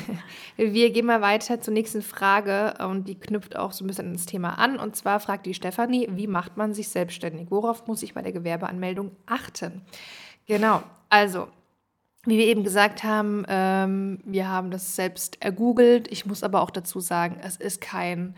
Wir 0.55 0.91
gehen 0.91 1.05
mal 1.05 1.21
weiter 1.21 1.61
zur 1.61 1.73
nächsten 1.73 2.01
Frage 2.01 2.75
und 2.87 3.07
die 3.07 3.15
knüpft 3.15 3.55
auch 3.55 3.71
so 3.71 3.83
ein 3.83 3.87
bisschen 3.87 4.11
ins 4.11 4.25
Thema 4.25 4.59
an. 4.59 4.77
Und 4.77 4.95
zwar 4.95 5.19
fragt 5.19 5.45
die 5.45 5.53
Stefanie, 5.53 6.07
wie 6.11 6.27
macht 6.27 6.57
man 6.57 6.73
sich 6.73 6.89
selbstständig? 6.89 7.49
Worauf 7.49 7.87
muss 7.87 8.03
ich 8.03 8.13
bei 8.13 8.21
der 8.21 8.33
Gewerbeanmeldung 8.33 9.11
achten? 9.25 9.81
Genau, 10.45 10.83
also 11.09 11.47
wie 12.25 12.37
wir 12.37 12.45
eben 12.45 12.63
gesagt 12.63 13.03
haben, 13.03 13.45
ähm, 13.47 14.19
wir 14.23 14.47
haben 14.47 14.71
das 14.71 14.95
selbst 14.95 15.41
ergoogelt. 15.41 16.09
Ich 16.11 16.25
muss 16.25 16.43
aber 16.43 16.61
auch 16.61 16.71
dazu 16.71 16.99
sagen, 16.99 17.37
es 17.41 17.57
ist 17.57 17.81
kein 17.81 18.35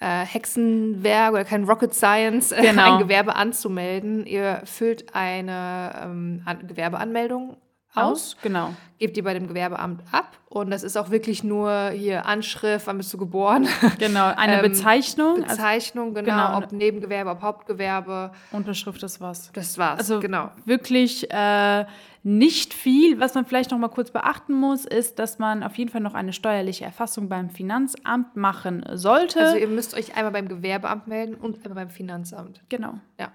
äh, 0.00 0.24
Hexenwerk 0.24 1.32
oder 1.32 1.44
kein 1.44 1.64
Rocket 1.64 1.94
Science, 1.94 2.52
äh, 2.52 2.62
Genau. 2.62 2.94
ein 2.94 2.98
Gewerbe 2.98 3.36
anzumelden. 3.36 4.26
Ihr 4.26 4.62
füllt 4.64 5.14
eine 5.14 5.92
ähm, 6.02 6.42
An 6.46 6.66
Gewerbeanmeldung 6.66 7.56
aus, 7.94 8.36
Genau. 8.42 8.74
gebt 8.98 9.16
die 9.16 9.22
bei 9.22 9.34
dem 9.34 9.48
Gewerbeamt 9.48 10.02
ab 10.12 10.38
und 10.48 10.70
das 10.70 10.82
ist 10.82 10.96
auch 10.96 11.10
wirklich 11.10 11.42
nur 11.44 11.90
hier 11.90 12.26
Anschrift, 12.26 12.86
wann 12.86 12.96
bist 12.98 13.12
du 13.12 13.18
geboren, 13.18 13.66
Genau. 13.98 14.32
Eine 14.36 14.56
Ähm, 14.56 14.62
Bezeichnung, 14.62 15.42
also 15.42 15.56
Bezeichnung, 15.56 16.14
genau, 16.14 16.26
genau. 16.48 16.58
ob 16.58 16.72
Nebengewerbe, 16.72 17.30
ob 17.30 17.42
Hauptgewerbe, 17.42 18.32
Unterschrift, 18.52 19.02
das 19.02 19.20
war's. 19.20 19.50
das 19.52 19.76
war's, 19.78 19.98
Also 20.00 20.20
genau. 20.20 20.50
wirklich 20.64 21.30
äh, 21.30 21.84
nicht 22.22 22.74
viel. 22.74 23.18
Was 23.18 23.34
man 23.34 23.46
vielleicht 23.46 23.70
noch 23.70 23.78
mal 23.78 23.88
kurz 23.88 24.10
beachten 24.10 24.52
muss, 24.54 24.84
ist, 24.84 25.18
dass 25.18 25.38
man 25.38 25.62
auf 25.62 25.76
jeden 25.78 25.90
Fall 25.90 26.02
noch 26.02 26.12
eine 26.14 26.32
steuerliche 26.34 26.84
Erfassung 26.84 27.28
beim 27.30 27.48
Finanzamt 27.48 28.36
machen 28.36 28.84
sollte. 28.92 29.40
Also 29.40 29.56
ihr 29.56 29.68
müsst 29.68 29.94
euch 29.94 30.16
einmal 30.16 30.32
beim 30.32 30.46
Gewerbeamt 30.48 31.06
melden 31.08 31.34
und 31.34 31.64
einmal 31.64 31.86
beim 31.86 31.90
Finanzamt. 31.90 32.60
genau. 32.68 32.94
Ja. 33.18 33.32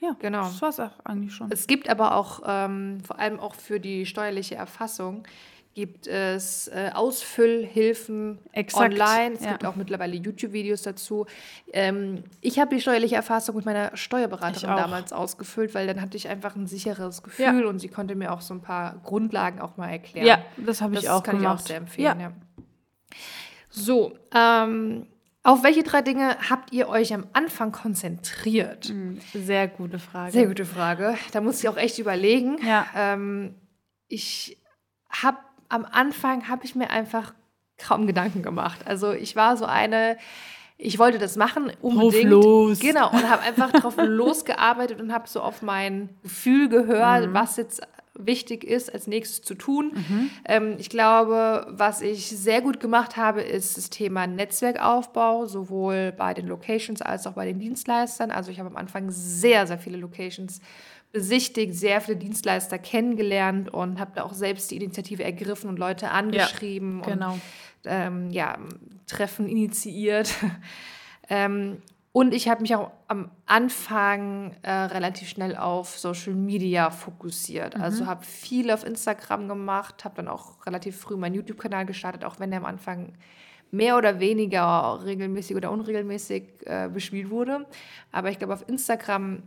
Ja, 0.00 0.14
Genau. 0.18 0.42
Das 0.42 0.60
war's 0.62 0.80
auch 0.80 1.04
eigentlich 1.04 1.34
schon. 1.34 1.50
Es 1.50 1.66
gibt 1.66 1.88
aber 1.88 2.16
auch, 2.16 2.42
ähm, 2.46 3.00
vor 3.04 3.18
allem 3.18 3.40
auch 3.40 3.54
für 3.54 3.80
die 3.80 4.06
steuerliche 4.06 4.54
Erfassung, 4.54 5.24
gibt 5.76 6.06
es 6.06 6.68
äh, 6.68 6.90
Ausfüllhilfen 6.94 8.38
Exakt, 8.52 8.94
online. 8.94 9.34
Es 9.34 9.44
ja. 9.44 9.50
gibt 9.52 9.66
auch 9.66 9.76
mittlerweile 9.76 10.16
YouTube-Videos 10.16 10.80
dazu. 10.80 11.26
Ähm, 11.70 12.24
ich 12.40 12.58
habe 12.58 12.74
die 12.74 12.80
steuerliche 12.80 13.16
Erfassung 13.16 13.56
mit 13.56 13.66
meiner 13.66 13.94
Steuerberaterin 13.94 14.74
damals 14.74 15.12
ausgefüllt, 15.12 15.74
weil 15.74 15.86
dann 15.86 16.00
hatte 16.00 16.16
ich 16.16 16.28
einfach 16.28 16.56
ein 16.56 16.66
sicheres 16.66 17.22
Gefühl 17.22 17.66
und 17.66 17.78
sie 17.78 17.88
konnte 17.88 18.14
mir 18.14 18.32
auch 18.32 18.40
so 18.40 18.54
ein 18.54 18.62
paar 18.62 18.96
Grundlagen 19.04 19.60
auch 19.60 19.76
mal 19.76 19.90
erklären. 19.90 20.26
ja, 20.26 20.38
das 20.56 20.80
habe 20.80 20.94
ich 20.94 21.02
das 21.02 21.10
auch 21.10 21.22
kann 21.22 21.36
gemacht. 21.38 21.56
ich 21.58 21.64
auch 21.64 21.66
sehr 21.66 21.76
empfehlen. 21.76 22.20
Ja. 22.20 22.26
Ja. 22.28 22.32
So, 23.68 24.14
ähm, 24.34 25.06
auf 25.46 25.62
welche 25.62 25.82
drei 25.84 26.02
Dinge 26.02 26.36
habt 26.50 26.72
ihr 26.72 26.88
euch 26.88 27.14
am 27.14 27.26
Anfang 27.32 27.70
konzentriert? 27.72 28.86
Hm, 28.86 29.20
Sehr 29.32 29.68
gute 29.68 29.98
Frage. 29.98 30.32
Sehr 30.32 30.46
gute 30.46 30.64
Frage. 30.64 31.16
Da 31.32 31.40
muss 31.40 31.60
ich 31.62 31.68
auch 31.68 31.76
echt 31.76 31.98
überlegen. 31.98 32.58
Ja. 32.66 32.86
Ähm, 32.94 33.54
ich 34.08 34.58
habe 35.08 35.38
am 35.68 35.84
Anfang 35.84 36.48
habe 36.48 36.64
ich 36.64 36.74
mir 36.74 36.90
einfach 36.90 37.32
kaum 37.78 38.06
Gedanken 38.06 38.42
gemacht. 38.42 38.80
Also 38.86 39.12
ich 39.12 39.36
war 39.36 39.56
so 39.56 39.64
eine, 39.66 40.16
ich 40.78 40.98
wollte 40.98 41.18
das 41.18 41.36
machen 41.36 41.70
unbedingt. 41.80 42.30
los. 42.30 42.80
Genau 42.80 43.10
und 43.10 43.28
habe 43.30 43.42
einfach 43.42 43.70
drauf 43.72 43.94
losgearbeitet 44.02 45.00
und 45.00 45.12
habe 45.12 45.28
so 45.28 45.40
auf 45.42 45.62
mein 45.62 46.08
Gefühl 46.22 46.68
gehört, 46.68 47.32
was 47.32 47.56
jetzt 47.56 47.82
wichtig 48.18 48.64
ist, 48.64 48.92
als 48.92 49.06
nächstes 49.06 49.42
zu 49.42 49.54
tun. 49.54 49.92
Ähm, 50.44 50.76
ich 50.78 50.90
glaube, 50.90 51.66
was 51.70 52.00
ich 52.00 52.28
sehr 52.28 52.60
gut 52.62 52.80
gemacht 52.80 53.16
habe, 53.16 53.42
ist 53.42 53.76
das 53.76 53.90
Thema 53.90 54.26
Netzwerkaufbau, 54.26 55.46
sowohl 55.46 56.12
bei 56.12 56.34
den 56.34 56.46
Locations 56.46 57.02
als 57.02 57.26
auch 57.26 57.32
bei 57.32 57.46
den 57.46 57.58
Dienstleistern. 57.58 58.30
Also 58.30 58.50
ich 58.50 58.58
habe 58.58 58.70
am 58.70 58.76
Anfang 58.76 59.10
sehr, 59.10 59.66
sehr 59.66 59.78
viele 59.78 59.98
Locations 59.98 60.60
besichtigt, 61.12 61.74
sehr 61.74 62.00
viele 62.00 62.18
Dienstleister 62.18 62.78
kennengelernt 62.78 63.72
und 63.72 63.98
habe 63.98 64.12
da 64.14 64.24
auch 64.24 64.34
selbst 64.34 64.70
die 64.70 64.76
Initiative 64.76 65.24
ergriffen 65.24 65.70
und 65.70 65.78
Leute 65.78 66.10
angeschrieben 66.10 67.02
genau. 67.02 67.32
und 67.32 67.40
ähm, 67.86 68.30
ja, 68.30 68.58
Treffen 69.06 69.48
initiiert. 69.48 70.34
ähm, 71.30 71.78
und 72.16 72.32
ich 72.32 72.48
habe 72.48 72.62
mich 72.62 72.74
auch 72.74 72.92
am 73.08 73.30
Anfang 73.44 74.56
äh, 74.62 74.70
relativ 74.70 75.28
schnell 75.28 75.54
auf 75.54 75.98
Social 75.98 76.32
Media 76.32 76.88
fokussiert. 76.88 77.76
Also 77.76 78.06
habe 78.06 78.24
viel 78.24 78.70
auf 78.70 78.86
Instagram 78.86 79.48
gemacht, 79.48 80.02
habe 80.06 80.14
dann 80.16 80.28
auch 80.28 80.64
relativ 80.64 80.96
früh 80.98 81.16
meinen 81.16 81.34
YouTube-Kanal 81.34 81.84
gestartet, 81.84 82.24
auch 82.24 82.40
wenn 82.40 82.50
der 82.50 82.60
am 82.60 82.64
Anfang 82.64 83.12
mehr 83.70 83.98
oder 83.98 84.18
weniger 84.18 85.04
regelmäßig 85.04 85.56
oder 85.56 85.70
unregelmäßig 85.70 86.44
äh, 86.64 86.88
bespielt 86.90 87.28
wurde. 87.28 87.66
Aber 88.12 88.30
ich 88.30 88.38
glaube, 88.38 88.54
auf 88.54 88.66
Instagram 88.66 89.42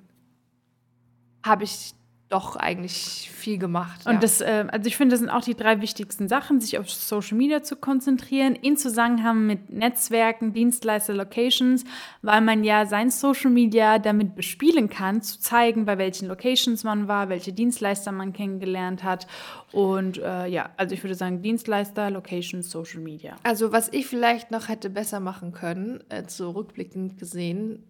habe 1.43 1.63
ich 1.63 1.95
doch 2.29 2.55
eigentlich 2.55 3.31
viel 3.33 3.57
gemacht. 3.57 4.05
Und 4.05 4.13
ja. 4.13 4.19
das, 4.19 4.41
äh, 4.41 4.65
also 4.71 4.87
ich 4.87 4.95
finde, 4.95 5.13
das 5.13 5.19
sind 5.19 5.29
auch 5.29 5.43
die 5.43 5.55
drei 5.55 5.81
wichtigsten 5.81 6.27
Sachen, 6.27 6.61
sich 6.61 6.77
auf 6.77 6.89
Social 6.89 7.37
Media 7.37 7.63
zu 7.63 7.75
konzentrieren, 7.75 8.55
in 8.55 8.77
Zusammenhang 8.77 9.47
mit 9.47 9.71
Netzwerken, 9.71 10.53
Dienstleister, 10.53 11.13
Locations, 11.15 11.85
weil 12.21 12.41
man 12.41 12.63
ja 12.63 12.85
sein 12.85 13.09
Social 13.09 13.49
Media 13.49 13.97
damit 13.97 14.35
bespielen 14.35 14.89
kann, 14.89 15.23
zu 15.23 15.39
zeigen, 15.39 15.85
bei 15.85 15.97
welchen 15.97 16.27
Locations 16.27 16.83
man 16.83 17.07
war, 17.07 17.29
welche 17.29 17.51
Dienstleister 17.51 18.11
man 18.11 18.31
kennengelernt 18.31 19.03
hat. 19.03 19.25
Und 19.71 20.19
äh, 20.19 20.45
ja, 20.47 20.69
also 20.77 20.93
ich 20.93 21.03
würde 21.03 21.15
sagen, 21.15 21.41
Dienstleister, 21.41 22.11
Locations, 22.11 22.69
Social 22.69 22.99
Media. 23.01 23.35
Also, 23.43 23.71
was 23.71 23.89
ich 23.91 24.05
vielleicht 24.05 24.51
noch 24.51 24.67
hätte 24.67 24.89
besser 24.89 25.19
machen 25.19 25.51
können, 25.51 26.03
äh, 26.09 26.25
zurückblickend 26.25 27.17
gesehen, 27.17 27.83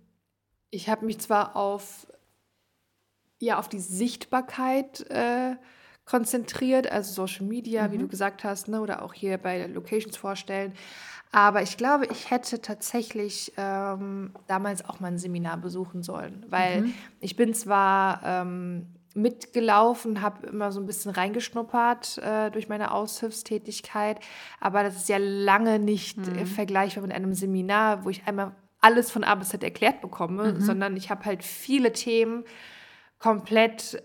ich 0.72 0.88
habe 0.90 1.06
mich 1.06 1.20
zwar 1.20 1.56
auf, 1.56 2.08
ja, 3.40 3.58
auf 3.58 3.70
die 3.70 3.80
Sichtbarkeit 3.80 5.10
äh, 5.10 5.56
konzentriert, 6.06 6.92
also 6.92 7.14
Social 7.14 7.46
Media, 7.46 7.92
wie 7.92 7.98
du 7.98 8.08
gesagt 8.08 8.44
hast, 8.44 8.68
ne, 8.68 8.82
oder 8.82 9.04
auch 9.04 9.14
hier 9.14 9.38
bei 9.38 9.68
Locations 9.68 10.18
vorstellen. 10.18 10.74
Aber 11.32 11.62
ich 11.62 11.78
glaube, 11.78 12.08
ich 12.08 12.32
hätte 12.32 12.60
tatsächlich 12.62 13.54
ähm, 13.58 14.32
damals 14.48 14.84
auch 14.84 15.00
mal 15.00 15.10
ein 15.10 15.20
Seminar 15.20 15.58
besuchen 15.58 16.02
sollen, 16.02 16.44
weil 16.50 16.86
ich 17.20 17.36
bin 17.36 17.54
zwar 17.54 18.22
ähm, 18.24 18.88
mitgelaufen, 19.14 20.22
habe 20.22 20.48
immer 20.48 20.72
so 20.72 20.80
ein 20.80 20.88
bisschen 20.88 21.12
reingeschnuppert 21.12 22.18
äh, 22.18 22.50
durch 22.50 22.68
meine 22.70 22.92
Aushilfstätigkeit, 22.92 24.20
aber 24.60 24.82
das 24.82 24.96
ist 24.96 25.10
ja 25.10 25.18
lange 25.20 25.78
nicht 25.78 26.18
äh, 26.28 26.46
vergleichbar 26.48 27.04
mit 27.04 27.14
einem 27.14 27.36
Seminar, 27.36 28.04
wo 28.04 28.10
ich 28.10 28.24
einmal 28.26 28.56
alles 28.82 29.12
von 29.12 29.24
A 29.24 29.36
bis 29.36 29.50
Z 29.50 29.64
erklärt 29.64 30.02
bekomme, 30.02 30.60
sondern 30.62 30.98
ich 30.98 31.12
habe 31.12 31.26
halt 31.26 31.44
viele 31.44 31.92
Themen 31.94 32.44
komplett 33.20 34.02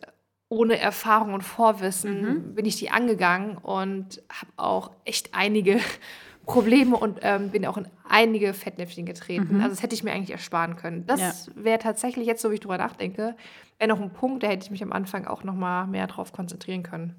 ohne 0.49 0.79
Erfahrung 0.79 1.33
und 1.35 1.43
Vorwissen 1.43 2.55
bin 2.55 2.65
ich 2.67 2.77
die 2.77 2.91
angegangen 2.91 3.57
und 3.57 4.23
habe 4.29 4.53
auch 4.57 4.91
echt 5.05 5.31
einige 5.35 5.81
Probleme 6.47 6.97
und 6.97 7.21
ähm, 7.23 7.51
bin 7.51 7.65
auch 7.65 7.79
in 7.79 7.89
einige 8.07 8.53
Fettnäpfchen 8.53 9.07
getreten. 9.07 9.57
Also 9.63 9.71
das 9.71 9.83
hätte 9.83 9.95
ich 9.95 10.05
mir 10.05 10.13
eigentlich 10.13 10.31
ersparen 10.33 10.77
können. 10.77 11.07
Das 11.07 11.47
Ja. 11.47 11.53
wäre 11.57 11.79
tatsächlich 11.79 12.27
jetzt, 12.27 12.43
so 12.43 12.51
wie 12.51 12.55
ich 12.55 12.61
drüber 12.61 12.77
nachdenke, 12.77 13.35
wäre 13.79 13.89
noch 13.89 14.01
ein 14.01 14.13
Punkt, 14.13 14.43
da 14.43 14.49
hätte 14.49 14.65
ich 14.65 14.71
mich 14.71 14.83
am 14.83 14.93
Anfang 14.93 15.27
auch 15.27 15.43
noch 15.43 15.55
mal 15.55 15.87
mehr 15.87 16.07
drauf 16.07 16.33
konzentrieren 16.33 16.83
können. 16.83 17.15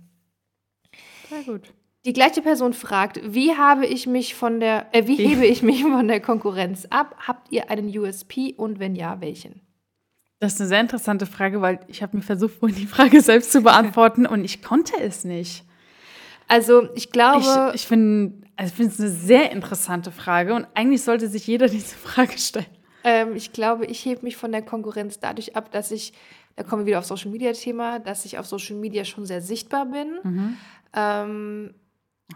Sehr 1.30 1.42
gut. 1.42 1.74
Die 2.06 2.14
gleiche 2.14 2.44
Person 2.44 2.74
fragt, 2.74 3.20
wie 3.34 3.58
habe 3.58 3.88
ich 3.88 4.06
mich 4.06 4.36
von 4.36 4.60
der, 4.60 4.86
äh, 4.94 5.08
wie 5.08 5.16
hebe 5.16 5.44
ich 5.48 5.64
mich 5.64 5.82
von 5.82 6.08
der 6.08 6.22
Konkurrenz 6.22 6.86
ab? 6.92 7.16
Habt 7.28 7.52
ihr 7.52 7.72
einen 7.72 7.88
USP 7.98 8.54
und 8.56 8.78
wenn 8.80 8.94
ja, 8.96 9.20
welchen? 9.22 9.62
Das 10.40 10.54
ist 10.54 10.62
eine 10.62 10.68
sehr 10.70 10.82
interessante 10.82 11.26
Frage, 11.26 11.62
weil 11.62 11.80
ich 11.88 12.04
habe 12.04 12.18
mir 12.18 12.24
versucht, 12.24 12.56
vorhin 12.56 12.78
die 12.78 12.88
Frage 12.88 13.22
selbst 13.22 13.52
zu 13.52 13.62
beantworten 13.62 14.26
und 14.26 14.44
ich 14.44 14.62
konnte 14.62 15.00
es 15.00 15.24
nicht. 15.24 15.64
Also 16.48 16.90
ich 16.94 17.12
glaube, 17.12 17.72
Ich, 17.74 17.82
ich 17.82 17.88
finde 17.88 18.46
also 18.58 18.74
ich 18.78 18.88
es 18.88 19.00
eine 19.00 19.10
sehr 19.10 19.52
interessante 19.52 20.12
Frage 20.12 20.54
und 20.54 20.68
eigentlich 20.76 21.04
sollte 21.04 21.28
sich 21.28 21.48
jeder 21.48 21.68
diese 21.70 21.96
Frage 21.96 22.38
stellen. 22.38 22.66
Ähm, 23.04 23.36
ich 23.36 23.54
glaube, 23.54 23.86
ich 23.86 24.04
hebe 24.06 24.24
mich 24.24 24.36
von 24.36 24.52
der 24.52 24.62
Konkurrenz 24.62 25.20
dadurch 25.20 25.56
ab, 25.56 25.72
dass 25.72 25.92
ich, 25.92 26.14
da 26.56 26.64
kommen 26.64 26.84
wir 26.84 26.88
wieder 26.88 27.00
auf 27.00 27.06
Social 27.06 27.32
Media 27.32 27.52
Thema, 27.54 28.00
dass 28.00 28.26
ich 28.26 28.38
auf 28.38 28.46
Social 28.46 28.76
Media 28.76 29.06
schon 29.06 29.26
sehr 29.26 29.42
sichtbar 29.42 29.86
bin. 29.86 30.20
Mhm. 30.24 30.58
Ähm, 30.94 31.76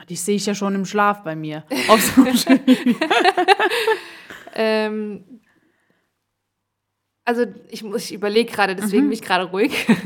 Die 0.09 0.15
sehe 0.15 0.35
ich 0.35 0.45
ja 0.45 0.53
schon 0.53 0.75
im 0.75 0.85
Schlaf 0.85 1.23
bei 1.23 1.35
mir. 1.35 1.63
Auf 1.87 2.01
Social 2.01 2.59
Media. 2.65 2.95
ähm, 4.53 5.23
also 7.29 7.45
ich 7.69 7.83
muss, 7.83 8.05
ich 8.05 8.13
überlege 8.13 8.51
gerade, 8.51 8.75
deswegen 8.75 9.03
bin 9.03 9.11
ich 9.13 9.21
gerade 9.21 9.45
ruhig. 9.45 9.87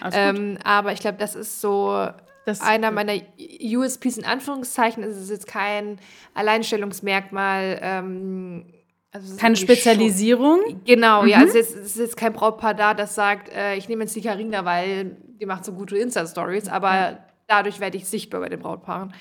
Mhm. 0.00 0.10
Ähm, 0.12 0.58
aber 0.62 0.92
ich 0.92 1.00
glaube, 1.00 1.18
das 1.18 1.34
ist 1.34 1.60
so 1.60 2.06
Das- 2.46 2.60
einer 2.60 2.92
meiner 2.92 3.14
USPs 3.60 4.16
in 4.16 4.24
Anführungszeichen. 4.24 5.02
Es 5.02 5.16
ist 5.16 5.28
jetzt 5.30 5.48
kein 5.48 5.98
Alleinstellungsmerkmal. 6.34 7.78
Ähm, 7.82 8.66
also 9.10 9.36
Keine 9.36 9.54
irgendwie 9.56 9.66
schon- 9.66 9.76
Spezialisierung. 9.76 10.60
Genau, 10.84 11.22
Mhm. 11.22 11.28
ja. 11.28 11.38
Also 11.38 11.58
es 11.58 11.72
ist, 11.72 11.96
jetzt 11.98 12.16
kein 12.16 12.32
Brautpaar 12.32 12.74
da, 12.74 12.94
das 12.94 13.14
sagt, 13.16 13.48
äh, 13.52 13.74
ich 13.74 13.88
nehme 13.88 14.04
jetzt 14.04 14.14
die 14.14 14.22
Karina, 14.22 14.64
weil 14.64 15.16
die 15.40 15.46
macht 15.46 15.64
so 15.64 15.72
gute 15.72 15.98
Insta-Stories, 15.98 16.68
aber 16.68 17.18
dadurch 17.48 17.80
werde 17.80 17.96
ich 17.96 18.04
sichtbar 18.06 18.40
bei 18.40 18.48
den 18.48 18.60
Brautpaaren. 18.60 19.12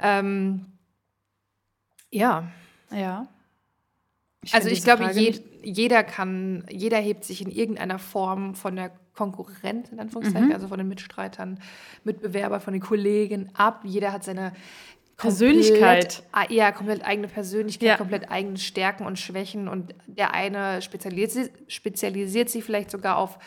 Ähm, 0.00 0.66
ja, 2.10 2.44
Ja. 2.92 3.26
Also 4.50 4.68
kenn 4.68 4.76
ich 4.76 4.84
glaube, 4.84 5.04
Frage 5.04 5.20
je, 5.20 5.30
nicht. 5.30 5.42
jeder 5.62 6.02
kann, 6.02 6.64
jeder 6.70 6.98
hebt 6.98 7.24
sich 7.24 7.40
in 7.42 7.50
irgendeiner 7.50 7.98
Form 7.98 8.54
von 8.54 8.76
der 8.76 8.90
Konkurrenz, 9.14 9.90
in 9.90 10.00
Anführungszeichen, 10.00 10.48
Mhm. 10.48 10.54
also 10.54 10.68
von 10.68 10.78
den 10.78 10.88
Mitstreitern, 10.88 11.60
Mitbewerbern, 12.02 12.60
von 12.60 12.72
den 12.72 12.82
Kollegen 12.82 13.50
ab. 13.54 13.82
Jeder 13.84 14.12
hat 14.12 14.24
seine 14.24 14.52
Persönlichkeit. 15.18 16.22
Komplett, 16.32 16.50
ja, 16.50 16.72
komplett 16.72 17.04
eigene 17.04 17.28
Persönlichkeit, 17.28 17.88
Ja. 17.88 17.96
komplett 17.96 18.30
eigene 18.30 18.56
Stärken 18.56 19.06
und 19.06 19.18
Schwächen. 19.18 19.68
Und 19.68 19.94
der 20.06 20.32
eine 20.34 20.82
spezialisiert, 20.82 21.50
spezialisiert 21.68 22.48
sich 22.50 22.64
vielleicht 22.64 22.90
sogar 22.90 23.16
auf 23.18 23.38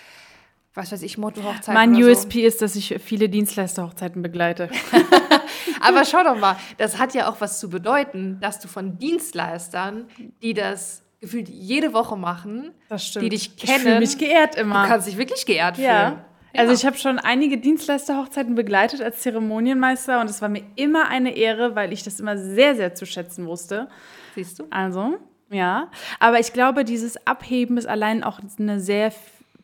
was 0.78 0.92
weiß 0.92 1.04
ich, 1.04 1.18
Motto-Hochzeiten. 1.18 1.74
Mein 1.74 1.96
USP 1.96 2.46
ist, 2.46 2.62
dass 2.62 2.76
ich 2.76 2.96
viele 3.02 3.30
Dienstleister-Hochzeiten 3.30 4.22
begleite. 4.22 4.70
Aber 5.82 6.06
schau 6.06 6.24
doch 6.24 6.38
mal, 6.38 6.58
das 6.78 6.98
hat 7.00 7.14
ja 7.14 7.30
auch 7.30 7.42
was 7.42 7.60
zu 7.60 7.70
bedeuten, 7.70 8.40
dass 8.42 8.60
du 8.60 8.68
von 8.68 8.98
Dienstleistern, 8.98 10.08
die 10.42 10.54
das 10.54 11.04
gefühlt 11.22 11.50
jede 11.50 11.94
Woche 11.94 12.18
machen, 12.18 12.72
die 13.20 13.30
dich 13.30 13.52
Ich 13.56 13.70
fühle 13.70 13.84
kennen, 13.84 14.00
mich 14.00 14.18
geehrt 14.18 14.56
du 14.56 14.62
immer. 14.62 14.88
kannst 14.88 15.08
dich 15.08 15.18
wirklich 15.18 15.46
geehrt 15.46 15.78
fühlen. 15.78 15.88
Ja. 15.88 16.26
Also 16.58 16.72
ich 16.74 16.86
habe 16.86 16.98
schon 16.98 17.20
einige 17.20 17.58
Dienstleister-Hochzeiten 17.58 18.56
begleitet 18.56 19.02
als 19.02 19.20
Zeremonienmeister 19.22 20.22
und 20.22 20.30
es 20.30 20.42
war 20.42 20.48
mir 20.50 20.64
immer 20.76 21.10
eine 21.10 21.36
Ehre, 21.36 21.76
weil 21.76 21.92
ich 21.92 22.04
das 22.04 22.20
immer 22.20 22.38
sehr, 22.38 22.76
sehr 22.76 22.96
zu 22.96 23.06
schätzen 23.06 23.46
wusste. 23.46 23.90
Siehst 24.36 24.60
du? 24.60 24.64
Also, 24.70 25.18
ja. 25.50 25.90
Aber 26.20 26.40
ich 26.40 26.54
glaube, 26.54 26.86
dieses 26.86 27.28
Abheben 27.28 27.78
ist 27.78 27.88
allein 27.88 28.24
auch 28.24 28.40
eine 28.58 28.80
sehr 28.80 29.12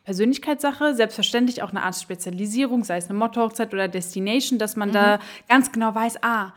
Persönlichkeitssache. 0.04 0.94
Selbstverständlich 0.94 1.62
auch 1.62 1.70
eine 1.70 1.82
Art 1.82 1.96
Spezialisierung, 1.96 2.84
sei 2.84 2.96
es 2.96 3.08
eine 3.08 3.18
Motto-Hochzeit 3.18 3.72
oder 3.72 3.88
Destination, 3.88 4.58
dass 4.58 4.76
man 4.76 4.92
da 4.92 5.18
ganz 5.48 5.72
genau 5.72 5.94
weiß, 5.94 6.22
ah, 6.22 6.52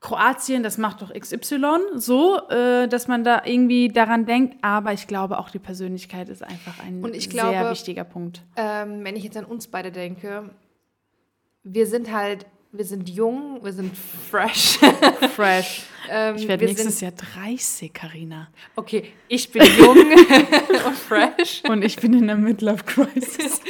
Kroatien, 0.00 0.62
das 0.62 0.78
macht 0.78 1.02
doch 1.02 1.12
XY, 1.12 1.78
so, 1.96 2.48
äh, 2.48 2.88
dass 2.88 3.06
man 3.06 3.22
da 3.22 3.42
irgendwie 3.44 3.88
daran 3.88 4.24
denkt. 4.24 4.56
Aber 4.62 4.94
ich 4.94 5.06
glaube, 5.06 5.38
auch 5.38 5.50
die 5.50 5.58
Persönlichkeit 5.58 6.30
ist 6.30 6.42
einfach 6.42 6.82
ein 6.82 7.04
ich 7.12 7.24
sehr 7.24 7.32
glaube- 7.32 7.70
wichtiger 7.70 8.04
Punkt. 8.04 8.42
Ähm, 8.56 9.04
wenn 9.04 9.14
ich 9.14 9.24
jetzt 9.24 9.36
an 9.36 9.44
uns 9.44 9.66
beide 9.68 9.92
denke, 9.92 10.50
wir 11.64 11.86
sind 11.86 12.10
halt, 12.14 12.46
wir 12.72 12.84
sind 12.84 13.08
jung, 13.08 13.62
wir 13.64 13.72
sind 13.72 13.96
fresh. 13.96 14.78
Fresh. 15.34 15.82
ähm, 16.08 16.36
Ich 16.36 16.46
werde 16.46 16.64
nächstes 16.66 17.00
Jahr 17.00 17.12
30, 17.12 17.92
Karina. 17.92 18.48
Okay, 18.76 19.12
ich 19.28 19.50
bin 19.50 19.62
jung 19.76 19.96
und 20.86 20.96
fresh. 20.96 21.62
Und 21.68 21.82
ich 21.82 21.96
bin 21.96 22.14
in 22.14 22.28
der 22.28 22.36
Midlife 22.36 22.84
Crisis. 22.84 23.60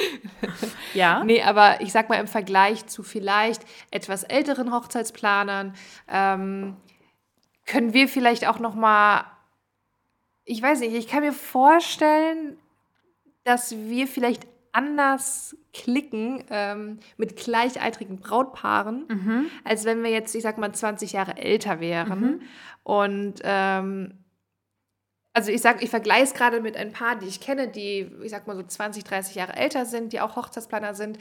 ja. 0.95 1.25
Nee, 1.25 1.43
aber 1.43 1.81
ich 1.81 1.93
sag 1.93 2.09
mal 2.11 2.17
im 2.17 2.27
Vergleich 2.27 2.87
zu 2.87 3.03
vielleicht 3.03 3.63
etwas 3.91 4.23
älteren 4.23 4.73
Hochzeitsplanern 4.73 5.75
ähm, 6.09 6.77
können 7.65 7.95
wir 7.95 8.07
vielleicht 8.09 8.47
auch 8.47 8.59
noch 8.59 8.75
mal, 8.75 9.25
ich 10.45 10.61
weiß 10.61 10.81
nicht, 10.81 10.95
ich 10.95 11.07
kann 11.09 11.21
mir 11.23 11.33
vorstellen, 11.33 12.59
dass 13.45 13.75
wir 13.75 14.07
vielleicht 14.07 14.47
anders 14.73 15.57
klicken 15.73 16.45
ähm, 16.51 16.99
mit 17.17 17.37
gleichaltrigen 17.37 18.19
Brautpaaren, 18.19 19.07
als 19.65 19.85
wenn 19.85 20.03
wir 20.03 20.11
jetzt, 20.11 20.35
ich 20.35 20.43
sag 20.43 20.59
mal, 20.59 20.73
20 20.73 21.13
Jahre 21.13 21.37
älter 21.37 21.81
wären. 21.81 22.43
Und 22.83 23.41
ähm, 23.43 24.15
also 25.33 25.53
ich 25.53 25.61
sag, 25.61 25.83
ich 25.83 25.91
vergleiche 25.91 26.25
es 26.25 26.35
gerade 26.35 26.61
mit 26.61 26.77
ein 26.77 26.93
paar, 26.93 27.17
die 27.17 27.27
ich 27.27 27.41
kenne, 27.41 27.69
die, 27.69 28.11
ich 28.23 28.31
sag 28.31 28.47
mal 28.47 28.57
so 28.57 28.63
20, 28.63 29.05
30 29.05 29.37
Jahre 29.37 29.55
älter 29.55 29.87
sind, 29.87 30.13
die 30.13 30.21
auch 30.21 30.37
Hochzeitsplaner 30.37 30.95
sind, 30.95 31.19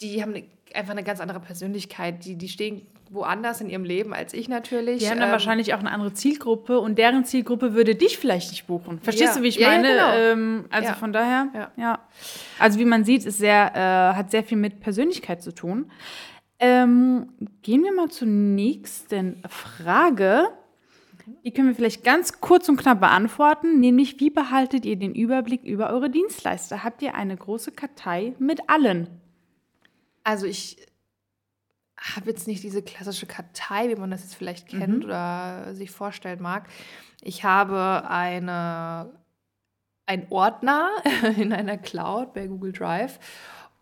die 0.00 0.22
haben 0.22 0.34
eine, 0.34 0.44
einfach 0.74 0.92
eine 0.92 1.04
ganz 1.04 1.20
andere 1.20 1.40
Persönlichkeit. 1.40 2.24
Die, 2.24 2.36
die 2.36 2.48
stehen 2.48 2.86
woanders 3.12 3.60
in 3.60 3.68
ihrem 3.68 3.82
Leben 3.84 4.14
als 4.14 4.32
ich 4.34 4.48
natürlich. 4.48 5.00
Die 5.00 5.08
haben 5.10 5.18
dann 5.18 5.28
Ähm, 5.28 5.32
wahrscheinlich 5.32 5.74
auch 5.74 5.80
eine 5.80 5.90
andere 5.90 6.12
Zielgruppe 6.12 6.78
und 6.78 6.96
deren 6.96 7.24
Zielgruppe 7.24 7.74
würde 7.74 7.96
dich 7.96 8.18
vielleicht 8.18 8.50
nicht 8.50 8.66
buchen. 8.68 9.00
Verstehst 9.00 9.34
Ja. 9.34 9.38
du, 9.38 9.42
wie 9.44 9.48
ich 9.48 9.56
Ja, 9.56 9.72
ja, 9.72 9.76
meine? 9.76 9.88
genau. 9.88 10.12
ähm, 10.16 10.64
also 10.70 10.88
Ja. 10.90 10.94
von 10.94 11.12
daher, 11.12 11.48
Ja. 11.52 11.70
ja. 11.76 11.98
Also 12.60 12.78
wie 12.78 12.84
man 12.84 13.04
sieht, 13.04 13.24
ist 13.24 13.38
sehr, 13.38 13.72
äh, 13.74 14.16
hat 14.16 14.30
sehr 14.30 14.44
viel 14.44 14.58
mit 14.58 14.80
Persönlichkeit 14.80 15.42
zu 15.42 15.52
tun. 15.52 15.90
Ähm, 16.60 17.28
gehen 17.62 17.82
wir 17.82 17.92
mal 17.92 18.10
zur 18.10 18.28
nächsten 18.28 19.42
Frage. 19.48 20.44
Die 21.44 21.52
können 21.52 21.68
wir 21.68 21.74
vielleicht 21.74 22.04
ganz 22.04 22.40
kurz 22.40 22.68
und 22.68 22.76
knapp 22.76 23.00
beantworten, 23.00 23.80
nämlich 23.80 24.20
wie 24.20 24.30
behaltet 24.30 24.84
ihr 24.84 24.96
den 24.96 25.14
Überblick 25.14 25.64
über 25.64 25.90
eure 25.90 26.10
Dienstleister? 26.10 26.84
Habt 26.84 27.02
ihr 27.02 27.14
eine 27.14 27.36
große 27.36 27.72
Kartei 27.72 28.34
mit 28.38 28.68
allen? 28.68 29.08
Also 30.22 30.46
ich 30.46 30.76
habe 32.00 32.30
jetzt 32.30 32.46
nicht 32.46 32.62
diese 32.62 32.82
klassische 32.82 33.26
Kartei, 33.26 33.88
wie 33.90 33.96
man 33.96 34.10
das 34.10 34.22
jetzt 34.22 34.34
vielleicht 34.34 34.68
kennt 34.68 35.04
oder 35.04 35.74
sich 35.74 35.90
vorstellen 35.90 36.40
mag. 36.40 36.68
Ich 37.20 37.44
habe 37.44 38.08
eine, 38.08 39.10
einen 40.06 40.26
Ordner 40.30 40.90
in 41.36 41.52
einer 41.52 41.76
Cloud 41.76 42.32
bei 42.32 42.46
Google 42.46 42.72
Drive 42.72 43.18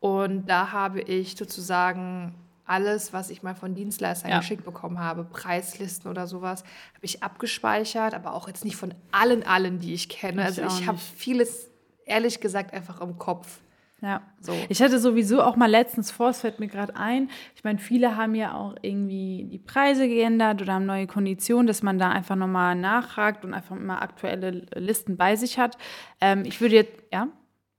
und 0.01 0.47
da 0.47 0.73
habe 0.73 1.01
ich 1.01 1.37
sozusagen 1.37 2.35
alles, 2.65 3.13
was 3.13 3.31
ich 3.31 3.43
mal 3.43 3.55
von 3.55 3.75
Dienstleistern 3.75 4.31
Ja. 4.31 4.39
geschickt 4.39 4.65
bekommen 4.65 4.99
habe, 4.99 5.25
Preislisten 5.25 6.11
oder 6.11 6.27
sowas, 6.27 6.63
habe 6.95 7.05
ich 7.05 7.23
abgespeichert, 7.23 8.15
aber 8.15 8.35
auch 8.35 8.47
jetzt 8.47 8.65
nicht 8.65 8.77
von 8.77 8.95
allen, 9.11 9.43
allen, 9.43 9.79
die 9.79 9.95
ich 9.95 10.09
kenne. 10.09 10.43
Ich 10.43 10.47
also 10.49 10.63
ich 10.65 10.87
habe 10.87 10.99
vieles, 10.99 11.71
ehrlich 12.05 12.41
gesagt, 12.41 12.75
einfach 12.75 13.01
im 13.01 13.19
Kopf. 13.19 13.61
Ja. 14.01 14.23
So. 14.41 14.53
Ich 14.69 14.81
hatte 14.81 15.01
sowieso 15.01 15.43
auch 15.43 15.57
mal 15.57 15.69
letztens 15.69 16.11
vor, 16.11 16.31
es 16.31 16.41
fällt 16.41 16.61
mir 16.61 16.69
gerade 16.69 16.95
ein, 16.95 17.31
ich 17.57 17.65
meine, 17.65 17.79
viele 17.79 18.17
haben 18.17 18.35
ja 18.37 18.55
auch 18.55 18.77
irgendwie 18.81 19.49
die 19.51 19.59
Preise 19.59 20.07
geändert 20.07 20.63
oder 20.63 20.75
haben 20.75 20.87
neue 20.87 21.09
Konditionen, 21.09 21.67
dass 21.67 21.83
man 21.83 21.99
da 21.99 22.11
einfach 22.11 22.37
nochmal 22.37 22.77
nachhakt 22.77 23.45
und 23.45 23.55
einfach 23.55 23.77
immer 23.77 24.01
aktuelle 24.01 24.67
Listen 24.77 25.17
bei 25.17 25.35
sich 25.35 25.59
hat. 25.59 25.77
Ähm, 26.21 26.45
ich 26.45 26.61
würde 26.61 26.77
jetzt, 26.77 27.03
ja? 27.13 27.29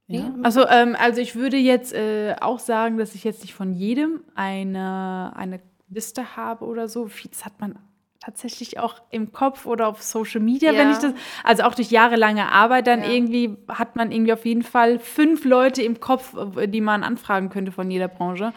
Ja. 0.07 0.33
Also, 0.43 0.67
ähm, 0.67 0.97
also 0.99 1.21
ich 1.21 1.35
würde 1.35 1.57
jetzt 1.57 1.93
äh, 1.93 2.35
auch 2.41 2.59
sagen, 2.59 2.97
dass 2.97 3.13
ich 3.13 3.23
jetzt 3.23 3.41
nicht 3.41 3.53
von 3.53 3.73
jedem 3.73 4.23
eine, 4.33 5.31
eine 5.35 5.61
Liste 5.87 6.35
habe 6.35 6.65
oder 6.65 6.89
so. 6.89 7.07
Vieles 7.07 7.45
hat 7.45 7.61
man 7.61 7.77
tatsächlich 8.19 8.79
auch 8.79 8.95
im 9.11 9.31
Kopf 9.31 9.65
oder 9.65 9.87
auf 9.87 10.01
Social 10.01 10.41
Media, 10.41 10.71
wenn 10.71 10.89
Ja. 10.89 10.91
ich 10.91 10.99
das, 10.99 11.13
also 11.43 11.63
auch 11.63 11.73
durch 11.73 11.89
jahrelange 11.89 12.51
Arbeit, 12.51 12.87
dann 12.87 13.03
Ja. 13.03 13.09
irgendwie 13.11 13.57
hat 13.69 13.95
man 13.95 14.11
irgendwie 14.11 14.33
auf 14.33 14.45
jeden 14.45 14.63
Fall 14.63 14.99
fünf 14.99 15.45
Leute 15.45 15.81
im 15.81 15.99
Kopf, 15.99 16.35
die 16.67 16.81
man 16.81 17.03
anfragen 17.03 17.49
könnte 17.49 17.71
von 17.71 17.89
jeder 17.89 18.07
Branche. 18.09 18.53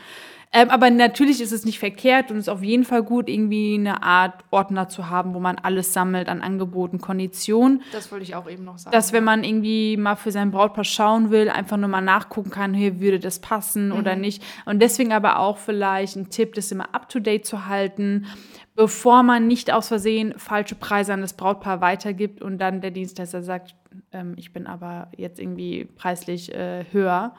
Ähm, 0.54 0.68
aber 0.68 0.90
natürlich 0.90 1.40
ist 1.40 1.52
es 1.52 1.64
nicht 1.64 1.78
verkehrt 1.78 2.30
und 2.30 2.36
es 2.36 2.44
ist 2.44 2.48
auf 2.50 2.62
jeden 2.62 2.84
Fall 2.84 3.02
gut, 3.02 3.30
irgendwie 3.30 3.74
eine 3.74 4.02
Art 4.02 4.44
Ordner 4.50 4.86
zu 4.86 5.08
haben, 5.08 5.32
wo 5.32 5.40
man 5.40 5.56
alles 5.56 5.94
sammelt 5.94 6.28
an 6.28 6.42
Angeboten, 6.42 7.00
Konditionen 7.00 7.82
Das 7.92 8.12
wollte 8.12 8.24
ich 8.24 8.34
auch 8.34 8.48
eben 8.50 8.64
noch 8.64 8.76
sagen. 8.76 8.92
dass 8.92 9.14
wenn 9.14 9.24
man 9.24 9.44
irgendwie 9.44 9.96
mal 9.96 10.16
für 10.16 10.30
sein 10.30 10.50
Brautpaar 10.50 10.84
schauen 10.84 11.30
will, 11.30 11.48
einfach 11.48 11.78
nur 11.78 11.88
mal 11.88 12.02
nachgucken 12.02 12.50
kann, 12.50 12.74
hier 12.74 13.00
würde 13.00 13.18
das 13.18 13.38
passen 13.38 13.92
oder 13.92 14.14
nicht. 14.14 14.42
Und 14.66 14.80
deswegen 14.80 15.12
aber 15.12 15.38
auch 15.38 15.56
vielleicht 15.56 16.16
ein 16.16 16.28
Tipp, 16.28 16.54
das 16.54 16.70
immer 16.70 16.94
up-to-date 16.94 17.46
zu 17.46 17.66
halten, 17.66 18.26
bevor 18.74 19.22
man 19.22 19.46
nicht 19.46 19.72
aus 19.72 19.88
Versehen 19.88 20.34
falsche 20.38 20.74
Preise 20.74 21.14
an 21.14 21.22
das 21.22 21.32
Brautpaar 21.32 21.80
weitergibt 21.80 22.42
und 22.42 22.58
dann 22.58 22.82
der 22.82 22.90
Dienstleister 22.90 23.42
sagt, 23.42 23.74
ähm, 24.12 24.34
ich 24.36 24.52
bin 24.52 24.66
aber 24.66 25.08
jetzt 25.16 25.40
irgendwie 25.40 25.86
preislich 25.96 26.54
äh, 26.54 26.84
höher. 26.92 27.34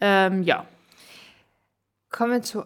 Ähm, 0.00 0.42
ja. 0.42 0.66
Kommen 2.10 2.32
wir 2.32 2.42
zu 2.42 2.64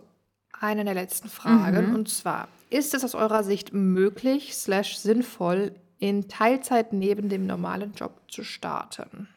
einer 0.60 0.84
der 0.84 0.94
letzten 0.94 1.28
Fragen. 1.28 1.90
Mhm. 1.90 1.94
Und 1.94 2.08
zwar, 2.08 2.48
ist 2.70 2.94
es 2.94 3.04
aus 3.04 3.14
eurer 3.14 3.42
Sicht 3.42 3.72
möglich, 3.72 4.54
slash 4.54 4.96
sinnvoll, 4.96 5.74
in 5.98 6.28
Teilzeit 6.28 6.92
neben 6.92 7.28
dem 7.28 7.46
normalen 7.46 7.92
Job 7.94 8.20
zu 8.28 8.42
starten? 8.44 9.28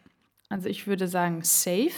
Also 0.50 0.70
ich 0.70 0.88
würde 0.88 1.08
sagen, 1.08 1.42
safe. 1.44 1.92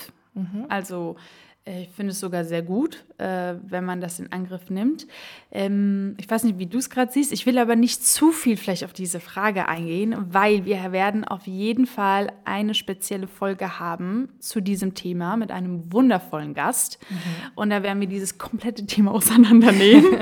Also 0.69 1.15
äh, 1.15 1.21
ich 1.67 1.89
finde 1.89 2.11
es 2.11 2.19
sogar 2.19 2.45
sehr 2.45 2.61
gut, 2.61 3.03
äh, 3.17 3.55
wenn 3.67 3.83
man 3.83 3.99
das 3.99 4.19
in 4.19 4.31
Angriff 4.31 4.69
nimmt. 4.69 5.05
Ähm, 5.51 6.15
ich 6.17 6.29
weiß 6.29 6.43
nicht, 6.43 6.59
wie 6.59 6.65
du 6.65 6.77
es 6.77 6.89
gerade 6.89 7.11
siehst. 7.11 7.33
Ich 7.33 7.45
will 7.45 7.57
aber 7.57 7.75
nicht 7.75 8.05
zu 8.05 8.31
viel 8.31 8.57
vielleicht 8.57 8.85
auf 8.85 8.93
diese 8.93 9.19
Frage 9.19 9.67
eingehen, 9.67 10.15
weil 10.29 10.65
wir 10.65 10.91
werden 10.91 11.25
auf 11.25 11.45
jeden 11.45 11.85
Fall 11.85 12.31
eine 12.45 12.73
spezielle 12.73 13.27
Folge 13.27 13.79
haben 13.79 14.29
zu 14.39 14.61
diesem 14.61 14.93
Thema 14.93 15.35
mit 15.35 15.51
einem 15.51 15.91
wundervollen 15.91 16.53
Gast. 16.53 16.99
Und 17.55 17.69
da 17.69 17.83
werden 17.83 17.99
wir 17.99 18.07
dieses 18.07 18.37
komplette 18.37 18.85
Thema 18.85 19.11
auseinandernehmen. 19.17 20.17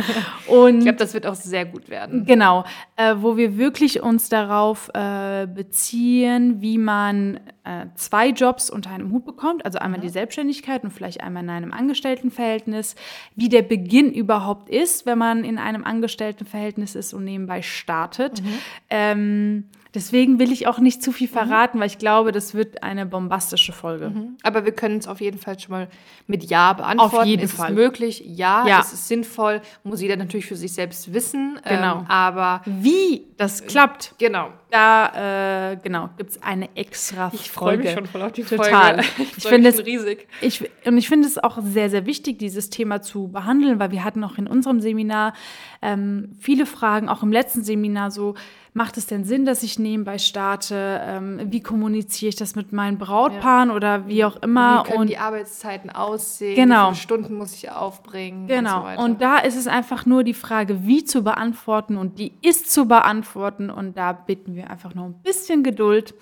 Und 0.48 0.80
Ich 0.80 0.84
glaube, 0.84 0.98
das 0.98 1.14
wird 1.14 1.28
auch 1.28 1.36
sehr 1.36 1.66
gut 1.66 1.90
werden. 1.90 2.26
Genau, 2.26 2.66
äh, 2.96 3.16
wo 3.18 3.38
wir 3.38 3.58
wirklich 3.58 4.02
uns 4.02 4.30
darauf 4.30 4.90
äh, 4.94 5.48
beziehen, 5.48 6.62
wie 6.62 6.78
man 6.78 7.40
äh, 7.66 7.88
zwei 7.96 8.30
Jobs 8.30 8.70
unter 8.70 8.92
einem 8.92 9.12
Hut 9.12 9.26
bekommt, 9.26 9.66
also 9.66 9.80
einmal 9.80 10.00
die 10.00 10.10
Selbstständigkeit 10.10 10.84
und 10.84 10.92
vielleicht 10.92 11.22
einmal 11.22 11.44
in 11.44 11.50
einem 11.50 11.74
Angestelltenverhältnis, 11.74 12.96
wie 13.36 13.50
der 13.50 13.64
Beginn 13.64 14.12
überhaupt 14.14 14.70
ist, 14.70 15.06
wenn 15.06 15.18
man 15.18 15.44
in 15.44 15.58
einem 15.58 15.84
Angestelltenverhältnis 15.84 16.96
ist 16.96 17.14
und 17.14 17.24
nebenbei 17.24 17.62
startet. 17.62 18.44
Ähm, 18.90 19.66
deswegen 19.96 20.38
will 20.38 20.52
ich 20.52 20.68
auch 20.68 20.80
nicht 20.80 21.02
zu 21.02 21.12
viel 21.12 21.28
verraten, 21.28 21.80
weil 21.80 21.88
ich 21.88 21.98
glaube, 21.98 22.32
das 22.32 22.54
wird 22.54 22.84
eine 22.84 23.06
bombastische 23.06 23.74
Folge. 23.74 24.12
Aber 24.44 24.66
wir 24.66 24.72
können 24.72 24.98
es 24.98 25.08
auf 25.08 25.22
jeden 25.22 25.40
Fall 25.40 25.60
schon 25.60 25.72
mal 25.72 25.88
mit 26.28 26.44
Ja 26.44 26.74
beantworten. 26.74 27.16
Auf 27.18 27.26
jeden 27.26 27.44
ist 27.44 27.54
Fall. 27.54 27.72
es 27.72 27.76
möglich? 27.76 28.24
Ja. 28.26 28.68
Ja. 28.68 28.80
Ist 28.80 28.94
es 28.94 29.08
sinnvoll? 29.08 29.62
Muss 29.84 30.02
jeder 30.02 30.18
natürlich 30.18 30.46
für 30.46 30.56
sich 30.56 30.74
selbst 30.74 31.14
wissen. 31.14 31.60
Genau. 31.64 32.00
Ähm, 32.00 32.06
aber 32.08 32.62
Wie 32.66 33.28
das 33.38 33.66
klappt, 33.66 34.14
genau. 34.18 34.52
Da, 34.76 35.72
äh, 35.72 35.78
genau, 35.78 36.10
gibt 36.18 36.32
es 36.32 36.44
eine 36.44 36.76
extra 36.76 37.30
Folge. 37.30 37.36
Ich 37.36 37.52
freue 37.52 37.78
mich 37.78 37.92
schon 37.92 38.06
voll 38.08 38.22
auf 38.22 38.32
die 38.34 38.44
Total. 38.44 39.02
Folge. 39.02 39.10
Ich 39.38 39.44
freu 39.44 39.50
finde 39.50 39.70
es 39.70 39.86
riesig. 39.86 40.28
Ich, 40.42 40.70
und 40.86 40.98
ich 40.98 41.08
finde 41.08 41.28
es 41.28 41.38
auch 41.38 41.60
sehr, 41.62 41.90
sehr 41.90 42.06
wichtig, 42.06 42.40
dieses 42.40 42.70
Thema 42.70 43.02
zu 43.02 43.30
behandeln, 43.30 43.80
weil 43.80 43.92
wir 43.92 44.04
hatten 44.04 44.24
auch 44.24 44.38
in 44.38 44.48
unserem 44.48 44.82
Seminar 44.82 45.34
ähm, 45.82 46.36
viele 46.40 46.66
Fragen, 46.66 47.10
auch 47.10 47.24
im 47.24 47.32
letzten 47.32 47.64
Seminar 47.64 48.12
so, 48.12 48.36
macht 48.76 48.98
es 48.98 49.08
denn 49.08 49.24
Sinn, 49.24 49.46
dass 49.46 49.64
ich 49.64 49.80
nebenbei 49.80 50.18
starte? 50.18 51.02
Ähm, 51.06 51.40
wie 51.46 51.62
kommuniziere 51.62 52.30
ich 52.30 52.36
das 52.36 52.56
mit 52.56 52.74
meinen 52.74 52.98
Brautpaaren 52.98 53.72
oder 53.72 54.08
wie 54.08 54.26
auch 54.26 54.36
immer? 54.44 54.84
Wie 54.84 54.90
können 54.90 55.00
und 55.00 55.10
die 55.10 55.18
Arbeitszeiten 55.18 55.90
aussehen? 55.90 56.56
Genau. 56.56 56.92
Wie 56.92 56.96
viele 56.96 57.02
Stunden 57.02 57.36
muss 57.36 57.54
ich 57.56 57.72
aufbringen? 57.72 58.48
Genau. 58.48 58.86
Und, 58.86 58.96
so. 58.98 59.04
Und 59.06 59.22
da 59.22 59.38
ist 59.38 59.56
es 59.56 59.68
einfach 59.68 60.06
nur 60.06 60.26
die 60.26 60.34
Frage, 60.34 60.86
wie 60.86 61.06
zu 61.06 61.24
beantworten 61.24 61.96
und 61.96 62.20
die 62.20 62.34
ist 62.42 62.70
zu 62.70 62.86
beantworten. 62.86 63.70
Und 63.70 63.96
da 63.96 64.12
bitten 64.12 64.56
wir 64.56 64.65
einfach 64.70 64.94
noch 64.96 65.06
ein 65.06 65.14
bisschen 65.22 65.64
Geduld. 65.64 66.14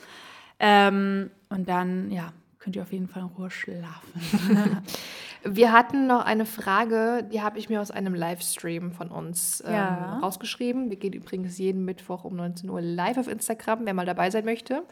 Ähm, 0.60 1.30
und 1.50 1.68
dann, 1.70 2.12
ja, 2.12 2.32
könnt 2.60 2.76
ihr 2.76 2.82
auf 2.82 2.92
jeden 2.94 3.08
Fall 3.08 3.24
in 3.24 3.28
Ruhe 3.30 3.50
schlafen. 3.50 4.84
Wir 5.46 5.74
hatten 5.74 6.08
noch 6.08 6.24
eine 6.24 6.46
Frage, 6.46 7.28
die 7.30 7.42
habe 7.42 7.60
ich 7.60 7.68
mir 7.70 7.82
aus 7.82 7.92
einem 7.92 8.16
Livestream 8.16 8.94
von 8.94 9.10
uns 9.10 9.62
ähm, 9.68 9.74
Ja. 9.74 10.20
rausgeschrieben. 10.20 10.90
Wir 10.90 10.96
gehen 10.96 11.12
übrigens 11.12 11.58
jeden 11.58 11.84
Mittwoch 11.84 12.24
um 12.24 12.38
19 12.38 12.70
Uhr 12.70 12.80
live 12.80 13.18
auf 13.18 13.28
Instagram, 13.28 13.80
wer 13.84 13.94
mal 13.94 14.06
dabei 14.06 14.30
sein 14.32 14.46
möchte. 14.46 14.84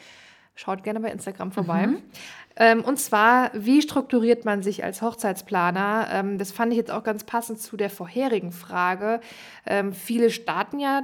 Schaut 0.55 0.83
gerne 0.83 0.99
bei 0.99 1.11
Instagram 1.11 1.51
vorbei. 1.51 1.87
Ähm, 2.57 2.83
und 2.83 2.99
zwar, 2.99 3.51
wie 3.53 3.81
strukturiert 3.81 4.43
man 4.45 4.61
sich 4.61 4.83
als 4.83 5.01
Hochzeitsplaner? 5.01 6.09
Ähm, 6.11 6.37
das 6.37 6.51
fand 6.51 6.73
ich 6.73 6.77
jetzt 6.77 6.91
auch 6.91 7.03
ganz 7.03 7.23
passend 7.23 7.61
zu 7.61 7.77
der 7.77 7.89
vorherigen 7.89 8.51
Frage. 8.51 9.21
Ähm, 9.65 9.93
viele 9.93 10.29
starten 10.29 10.79
ja 10.79 11.03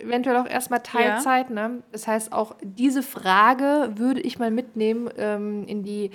eventuell 0.00 0.36
auch 0.36 0.48
erstmal 0.48 0.80
Teilzeit. 0.80 1.50
Ne? 1.50 1.82
Das 1.92 2.08
heißt, 2.08 2.32
auch 2.32 2.56
diese 2.62 3.02
Frage 3.02 3.92
würde 3.94 4.20
ich 4.20 4.38
mal 4.38 4.50
mitnehmen 4.50 5.08
ähm, 5.16 5.64
in 5.66 5.84
die 5.84 6.10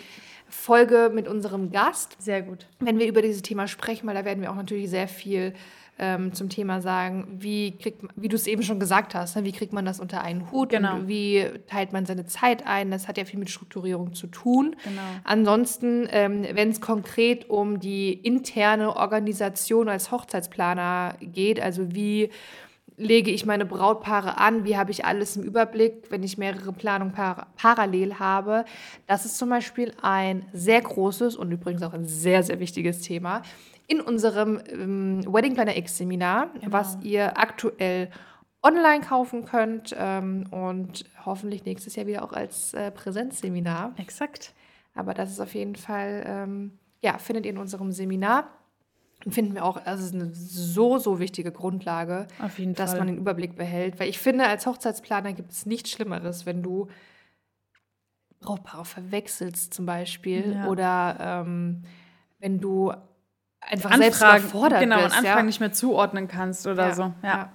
Folge 0.48 1.12
mit 1.14 1.28
unserem 1.28 1.72
Gast 1.72 2.22
Sehr 2.22 2.42
gut. 2.42 2.68
wenn 2.80 3.00
wir 3.00 3.08
über 3.08 3.22
dieses 3.22 3.42
Thema 3.42 3.68
sprechen, 3.68 4.08
weil 4.08 4.16
da 4.16 4.26
werden 4.26 4.42
wir 4.42 4.52
auch 4.52 4.56
natürlich 4.56 4.90
sehr 4.90 5.08
viel 5.08 5.54
ähm, 5.98 6.34
zum 6.34 6.50
Thema 6.50 6.82
sagen, 6.82 7.38
wie 7.40 7.78
kriegt 7.78 8.04
man, 8.04 8.12
wie 8.16 8.28
du 8.28 8.36
es 8.36 8.48
eben 8.48 8.64
schon 8.64 8.80
gesagt 8.80 9.16
hast, 9.16 9.36
ne, 9.36 9.46
wie 9.46 9.52
kriegt 9.54 9.72
man 9.72 9.86
das 9.86 10.00
unter 10.00 10.22
einen 10.22 10.52
Hut 10.52 10.70
Genau. 10.70 10.96
und 10.96 11.08
wie 11.08 11.46
teilt 11.68 11.94
man 11.94 12.06
seine 12.06 12.26
Zeit 12.26 12.68
ein. 12.68 12.92
Das 12.92 13.08
hat 13.08 13.18
ja 13.18 13.24
viel 13.26 13.40
mit 13.40 13.50
Strukturierung 13.50 14.14
zu 14.14 14.28
tun. 14.28 14.76
Genau. 14.84 15.02
Ansonsten, 15.24 16.08
ähm, 16.12 16.46
wenn 16.54 16.70
es 16.70 16.82
konkret 16.82 17.50
um 17.50 17.80
die 17.80 18.12
interne 18.14 18.96
Organisation 18.96 19.88
als 19.88 20.12
Hochzeitsplaner 20.12 21.16
geht, 21.22 21.62
also 21.62 21.96
wie 21.96 22.30
lege 22.98 23.32
ich 23.32 23.46
meine 23.46 23.66
Brautpaare 23.66 24.38
an, 24.38 24.64
wie 24.64 24.78
habe 24.78 24.92
ich 24.92 25.04
alles 25.06 25.36
im 25.36 25.44
Überblick, 25.44 26.06
wenn 26.10 26.24
ich 26.24 26.38
mehrere 26.38 26.72
Planungen 26.72 27.14
par 27.14 27.48
parallel 27.58 28.20
habe. 28.20 28.64
Das 29.08 29.26
ist 29.26 29.38
zum 29.38 29.50
Beispiel 29.50 29.92
ein 30.02 30.46
sehr 30.54 30.82
großes 30.82 31.36
und 31.36 31.52
übrigens 31.52 31.84
auch 31.84 31.94
ein 31.94 32.06
sehr, 32.06 32.42
sehr 32.44 32.60
wichtiges 32.60 33.02
Thema 33.02 33.42
in 33.88 34.02
unserem 34.02 34.60
ähm, 34.68 35.22
Wedding 35.32 35.54
Planner 35.54 35.78
X 35.78 35.98
Seminar, 35.98 36.50
was 36.66 36.98
ihr 37.02 37.38
aktuell 37.38 38.10
online 38.64 39.02
kaufen 39.06 39.46
könnt 39.46 39.96
ähm, 39.98 40.48
und 40.50 41.06
hoffentlich 41.24 41.66
nächstes 41.66 41.96
Jahr 41.96 42.08
wieder 42.08 42.24
auch 42.24 42.34
als 42.34 42.74
äh, 42.74 42.90
Präsenzseminar. 42.92 43.94
Exakt. 43.98 44.54
Aber 44.96 45.14
das 45.14 45.30
ist 45.30 45.40
auf 45.40 45.54
jeden 45.54 45.76
Fall, 45.76 46.24
ähm, 46.26 46.80
ja, 47.02 47.18
findet 47.20 47.46
ihr 47.46 47.52
in 47.52 47.58
unserem 47.60 47.92
Seminar. 47.92 48.50
Und 49.24 49.32
finden 49.34 49.56
wir 49.56 49.64
auch, 49.66 49.78
also 49.86 50.02
es 50.04 50.10
ist 50.10 50.16
eine 50.16 50.30
so, 50.34 50.98
so 50.98 51.20
wichtige 51.20 51.52
Grundlage, 51.52 52.28
dass 52.76 52.92
Fall. 52.92 53.00
man 53.00 53.08
den 53.08 53.18
Überblick 53.18 53.56
behält. 53.56 54.00
Weil 54.00 54.10
ich 54.10 54.20
finde, 54.20 54.46
als 54.46 54.66
Hochzeitsplaner 54.66 55.34
gibt 55.34 55.52
es 55.52 55.66
nichts 55.66 55.92
Schlimmeres, 55.92 56.46
wenn 56.46 56.62
du 56.62 56.88
Brautpaare 58.40 58.86
verwechselst 58.86 59.74
zum 59.74 59.86
Beispiel 59.86 60.54
Ja. 60.54 60.68
oder 60.68 61.18
ähm, 61.20 61.84
wenn 62.40 62.60
du 62.60 62.94
einfach 63.70 63.96
selbst 63.98 64.22
Anfragen, 64.22 64.44
überfordert 64.44 64.80
genau, 64.80 64.96
bist. 64.98 65.08
und 65.08 65.18
Anfragen 65.18 65.38
ja. 65.40 65.44
nicht 65.44 65.60
mehr 65.60 65.74
zuordnen 65.74 66.28
kannst 66.28 66.68
oder 66.68 66.88
Ja, 66.90 66.94
so. 66.96 67.14
Ja. 67.24 67.52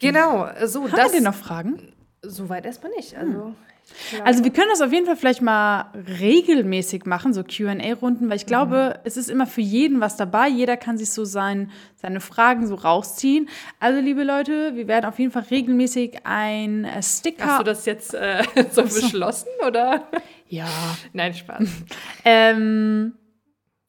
Genau, 0.00 0.48
so, 0.64 0.82
Haben 0.82 0.90
das 0.92 1.06
wir 1.06 1.12
denn 1.12 1.24
noch 1.24 1.34
Fragen? 1.34 1.92
soweit 2.22 2.66
erstmal 2.66 2.92
nicht. 2.92 3.16
Also, 3.16 3.54
ich 3.86 4.10
glaube- 4.10 4.26
Also 4.26 4.44
wir 4.44 4.50
können 4.52 4.68
das 4.70 4.80
auf 4.80 4.92
jeden 4.92 5.04
Fall 5.06 5.16
vielleicht 5.16 5.42
mal 5.42 5.86
regelmäßig 6.18 7.04
machen, 7.04 7.32
so 7.34 7.42
QA-Runden, 7.44 8.28
weil 8.30 8.36
ich 8.36 8.46
glaube, 8.46 8.98
es 9.04 9.16
ist 9.18 9.28
immer 9.30 9.46
für 9.46 9.60
jeden 9.60 10.00
was 10.00 10.16
dabei. 10.16 10.48
Jeder 10.48 10.76
kann 10.78 10.96
sich 10.98 11.10
so 11.10 11.24
sein, 11.26 11.70
seine 11.96 12.20
Fragen 12.20 12.66
so 12.66 12.74
rausziehen. 12.76 13.48
Also 13.80 14.00
liebe 14.00 14.24
Leute, 14.24 14.74
wir 14.74 14.88
werden 14.88 15.04
auf 15.04 15.18
jeden 15.18 15.30
Fall 15.30 15.44
regelmäßig 15.50 16.20
ein 16.24 16.84
äh, 16.86 17.02
Sticker. 17.02 17.44
Hast 17.46 17.60
du 17.60 17.64
das 17.64 17.84
jetzt 17.86 18.14
äh, 18.14 18.42
so 18.70 18.82
beschlossen 18.84 19.48
oder? 19.66 20.08
ja. 20.48 20.66
Nein, 21.12 21.34
Spaß. 21.34 21.62
Ähm, 22.24 23.12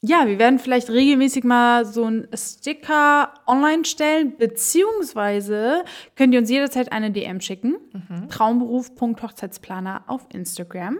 ja, 0.08 0.28
wir 0.28 0.38
werden 0.38 0.60
vielleicht 0.60 0.90
regelmäßig 0.90 1.44
mal 1.44 1.86
so 1.86 2.06
einen 2.06 2.28
Sticker 2.36 3.34
online 3.48 3.86
stellen, 3.86 4.38
beziehungsweise 4.38 5.84
könnt 6.16 6.34
ihr 6.34 6.40
uns 6.40 6.50
jederzeit 6.50 6.92
eine 6.92 7.12
DM 7.12 7.42
schicken. 7.42 7.78
Traumberuf.hochzeitsplaner 8.30 10.04
auf 10.08 10.28
Instagram. 10.32 11.00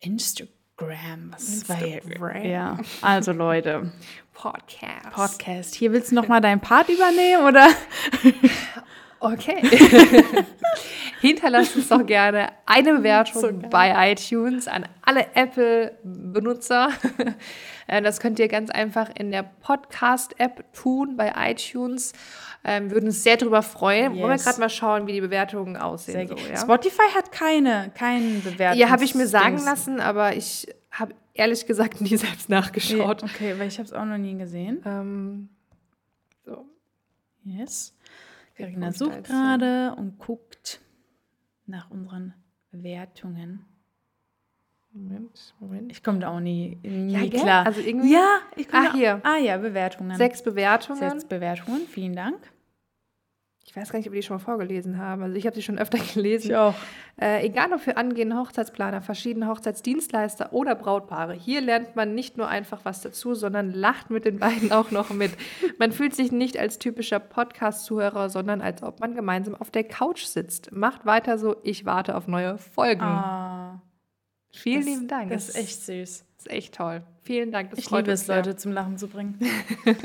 Instagram, 0.00 1.32
was 1.32 1.68
war 1.68 1.82
Instagram. 1.82 2.44
Ja, 2.44 2.78
also 3.00 3.32
Leute, 3.32 3.92
Podcast. 4.34 5.10
Podcast. 5.12 5.74
Hier 5.74 5.92
willst 5.92 6.10
du 6.10 6.14
noch 6.14 6.28
mal 6.28 6.40
deinen 6.40 6.60
Part 6.60 6.88
übernehmen 6.88 7.46
oder? 7.46 7.68
Okay. 9.24 9.62
Hinterlasst 11.20 11.76
uns 11.76 11.88
doch 11.88 12.04
gerne 12.04 12.48
eine 12.66 12.94
Bewertung 12.98 13.40
So 13.40 13.52
bei 13.70 14.12
iTunes 14.12 14.66
an 14.66 14.84
alle 15.02 15.26
Apple-Benutzer. 15.34 16.90
Äh, 17.88 18.00
Das 18.00 18.20
könnt 18.20 18.38
ihr 18.38 18.46
ganz 18.46 18.70
einfach 18.70 19.10
in 19.18 19.32
der 19.32 19.42
Podcast-App 19.42 20.72
tun 20.72 21.16
bei 21.16 21.32
iTunes. 21.50 22.12
Ähm, 22.64 22.92
würden 22.92 23.06
uns 23.06 23.24
sehr 23.24 23.36
darüber 23.36 23.60
freuen. 23.60 24.12
Wollen 24.12 24.22
wir 24.28 24.30
Yes. 24.34 24.44
gerade 24.44 24.60
mal 24.60 24.70
schauen, 24.70 25.08
wie 25.08 25.12
die 25.12 25.20
Bewertungen 25.20 25.76
aussehen. 25.76 26.28
So, 26.28 26.36
ja? 26.36 26.56
Spotify 26.58 27.10
hat 27.14 27.32
keine, 27.32 27.90
keinen 27.98 28.40
Bewertung. 28.40 28.78
ja, 28.80 28.88
habe 28.88 29.02
ich 29.02 29.16
mir 29.16 29.26
sagen 29.26 29.58
lassen, 29.58 29.98
aber 29.98 30.36
ich 30.36 30.68
habe 30.92 31.12
ehrlich 31.34 31.66
gesagt 31.66 32.00
nie 32.00 32.16
selbst 32.16 32.48
nachgeschaut. 32.48 33.24
Okay, 33.24 33.56
weil 33.58 33.66
ich 33.66 33.78
habe 33.78 33.86
es 33.88 33.92
auch 33.92 34.04
noch 34.04 34.16
nie 34.16 34.38
gesehen. 34.38 34.80
Ähm, 34.86 35.48
so. 36.46 36.64
Yes. 37.44 37.94
Kommt 38.56 38.96
sucht 38.96 39.12
als, 39.12 39.28
gerade 39.28 39.94
und 39.96 40.18
guckt 40.18 40.80
nach 41.66 41.90
unseren 41.90 42.34
Bewertungen. 42.70 43.64
Moment, 44.92 45.54
Moment. 45.58 45.90
Ich 45.90 46.02
komme 46.02 46.18
da 46.18 46.28
auch 46.28 46.40
nie, 46.40 46.78
nie 46.82 47.12
Ja, 47.12 47.40
klar. 47.40 47.66
Also 47.66 47.80
irgendwie- 47.80 48.12
ja, 48.12 48.40
ich 48.56 48.68
komme 48.68 48.90
Ah, 48.90 48.92
hier. 48.92 49.20
Ah 49.24 49.38
ja, 49.38 49.56
Bewertungen. 49.56 50.16
Sechs 50.16 50.42
Bewertungen. 50.42 50.98
Sechs 50.98 51.24
Bewertungen, 51.24 51.86
vielen 51.86 52.14
Dank. 52.14 52.38
Ich 53.72 53.76
weiß 53.78 53.90
gar 53.90 53.98
nicht, 53.98 54.06
ob 54.06 54.12
die 54.12 54.22
schon 54.22 54.36
mal 54.36 54.42
vorgelesen 54.42 54.98
haben. 54.98 55.22
Also 55.22 55.34
ich 55.34 55.46
habe 55.46 55.56
sie 55.56 55.62
schon 55.62 55.78
öfter 55.78 55.96
gelesen. 56.14 56.54
auch. 56.54 56.74
Äh, 57.18 57.46
egal 57.46 57.72
ob 57.72 57.80
für 57.80 57.96
angehende 57.96 58.36
Hochzeitsplaner, 58.36 59.00
verschiedene 59.00 59.48
Hochzeitsdienstleister 59.48 60.52
oder 60.52 60.74
Brautpaare. 60.74 61.32
Hier 61.32 61.62
lernt 61.62 61.96
man 61.96 62.14
nicht 62.14 62.36
nur 62.36 62.48
einfach 62.48 62.80
was 62.84 63.00
dazu, 63.00 63.32
sondern 63.32 63.72
lacht 63.72 64.10
mit 64.10 64.26
den 64.26 64.38
beiden 64.38 64.72
auch 64.72 64.90
noch 64.90 65.08
mit. 65.08 65.30
Man 65.78 65.90
fühlt 65.90 66.14
sich 66.14 66.32
nicht 66.32 66.58
als 66.58 66.78
typischer 66.80 67.18
Podcast-Zuhörer, 67.18 68.28
sondern 68.28 68.60
als 68.60 68.82
ob 68.82 69.00
man 69.00 69.14
gemeinsam 69.14 69.54
auf 69.54 69.70
der 69.70 69.84
Couch 69.84 70.24
sitzt. 70.26 70.70
Macht 70.72 71.06
weiter 71.06 71.38
so, 71.38 71.56
ich 71.62 71.86
warte 71.86 72.14
auf 72.14 72.28
neue 72.28 72.58
Folgen. 72.58 73.00
Ah, 73.00 73.80
Vielen 74.52 74.80
das, 74.80 74.86
lieben 74.86 75.08
Dank. 75.08 75.30
Das 75.30 75.48
ist 75.48 75.56
echt 75.56 75.82
süß. 75.86 76.24
das 76.36 76.46
ist 76.46 76.52
echt 76.52 76.74
toll. 76.74 77.04
Vielen 77.22 77.50
Dank. 77.52 77.70
Das 77.70 77.78
Ich 77.78 77.90
liebe 77.90 78.10
es. 78.10 78.26
Leute 78.26 78.54
zum 78.54 78.72
Lachen 78.72 78.98
zu 78.98 79.08
bringen. 79.08 79.38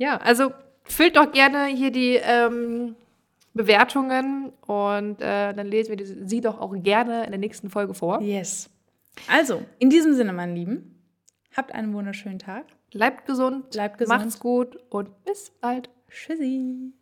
Ja, 0.00 0.16
also 0.18 0.52
füllt 0.88 1.16
doch 1.16 1.32
gerne 1.32 1.66
hier 1.66 1.90
die 1.90 2.16
ähm, 2.16 2.96
Bewertungen 3.54 4.52
und 4.66 5.20
äh, 5.20 5.52
dann 5.52 5.66
lesen 5.66 5.90
wir 5.90 5.96
die, 5.96 6.06
sie 6.28 6.40
doch 6.40 6.60
auch 6.60 6.74
gerne 6.76 7.24
in 7.24 7.30
der 7.30 7.38
nächsten 7.38 7.70
Folge 7.70 7.94
vor. 7.94 8.20
Yes. 8.20 8.70
Also, 9.26 9.62
in 9.78 9.90
diesem 9.90 10.14
Sinne, 10.14 10.32
meine 10.32 10.54
Lieben, 10.54 11.02
habt 11.56 11.72
einen 11.74 11.92
wunderschönen 11.92 12.38
Tag. 12.38 12.66
Bleibt 12.90 13.26
gesund, 13.26 13.70
Bleibt 13.70 13.98
gesund. 13.98 14.18
macht's 14.18 14.38
gut 14.38 14.78
und 14.90 15.24
bis 15.24 15.50
bald. 15.60 15.90
Tschüssi. 16.08 16.92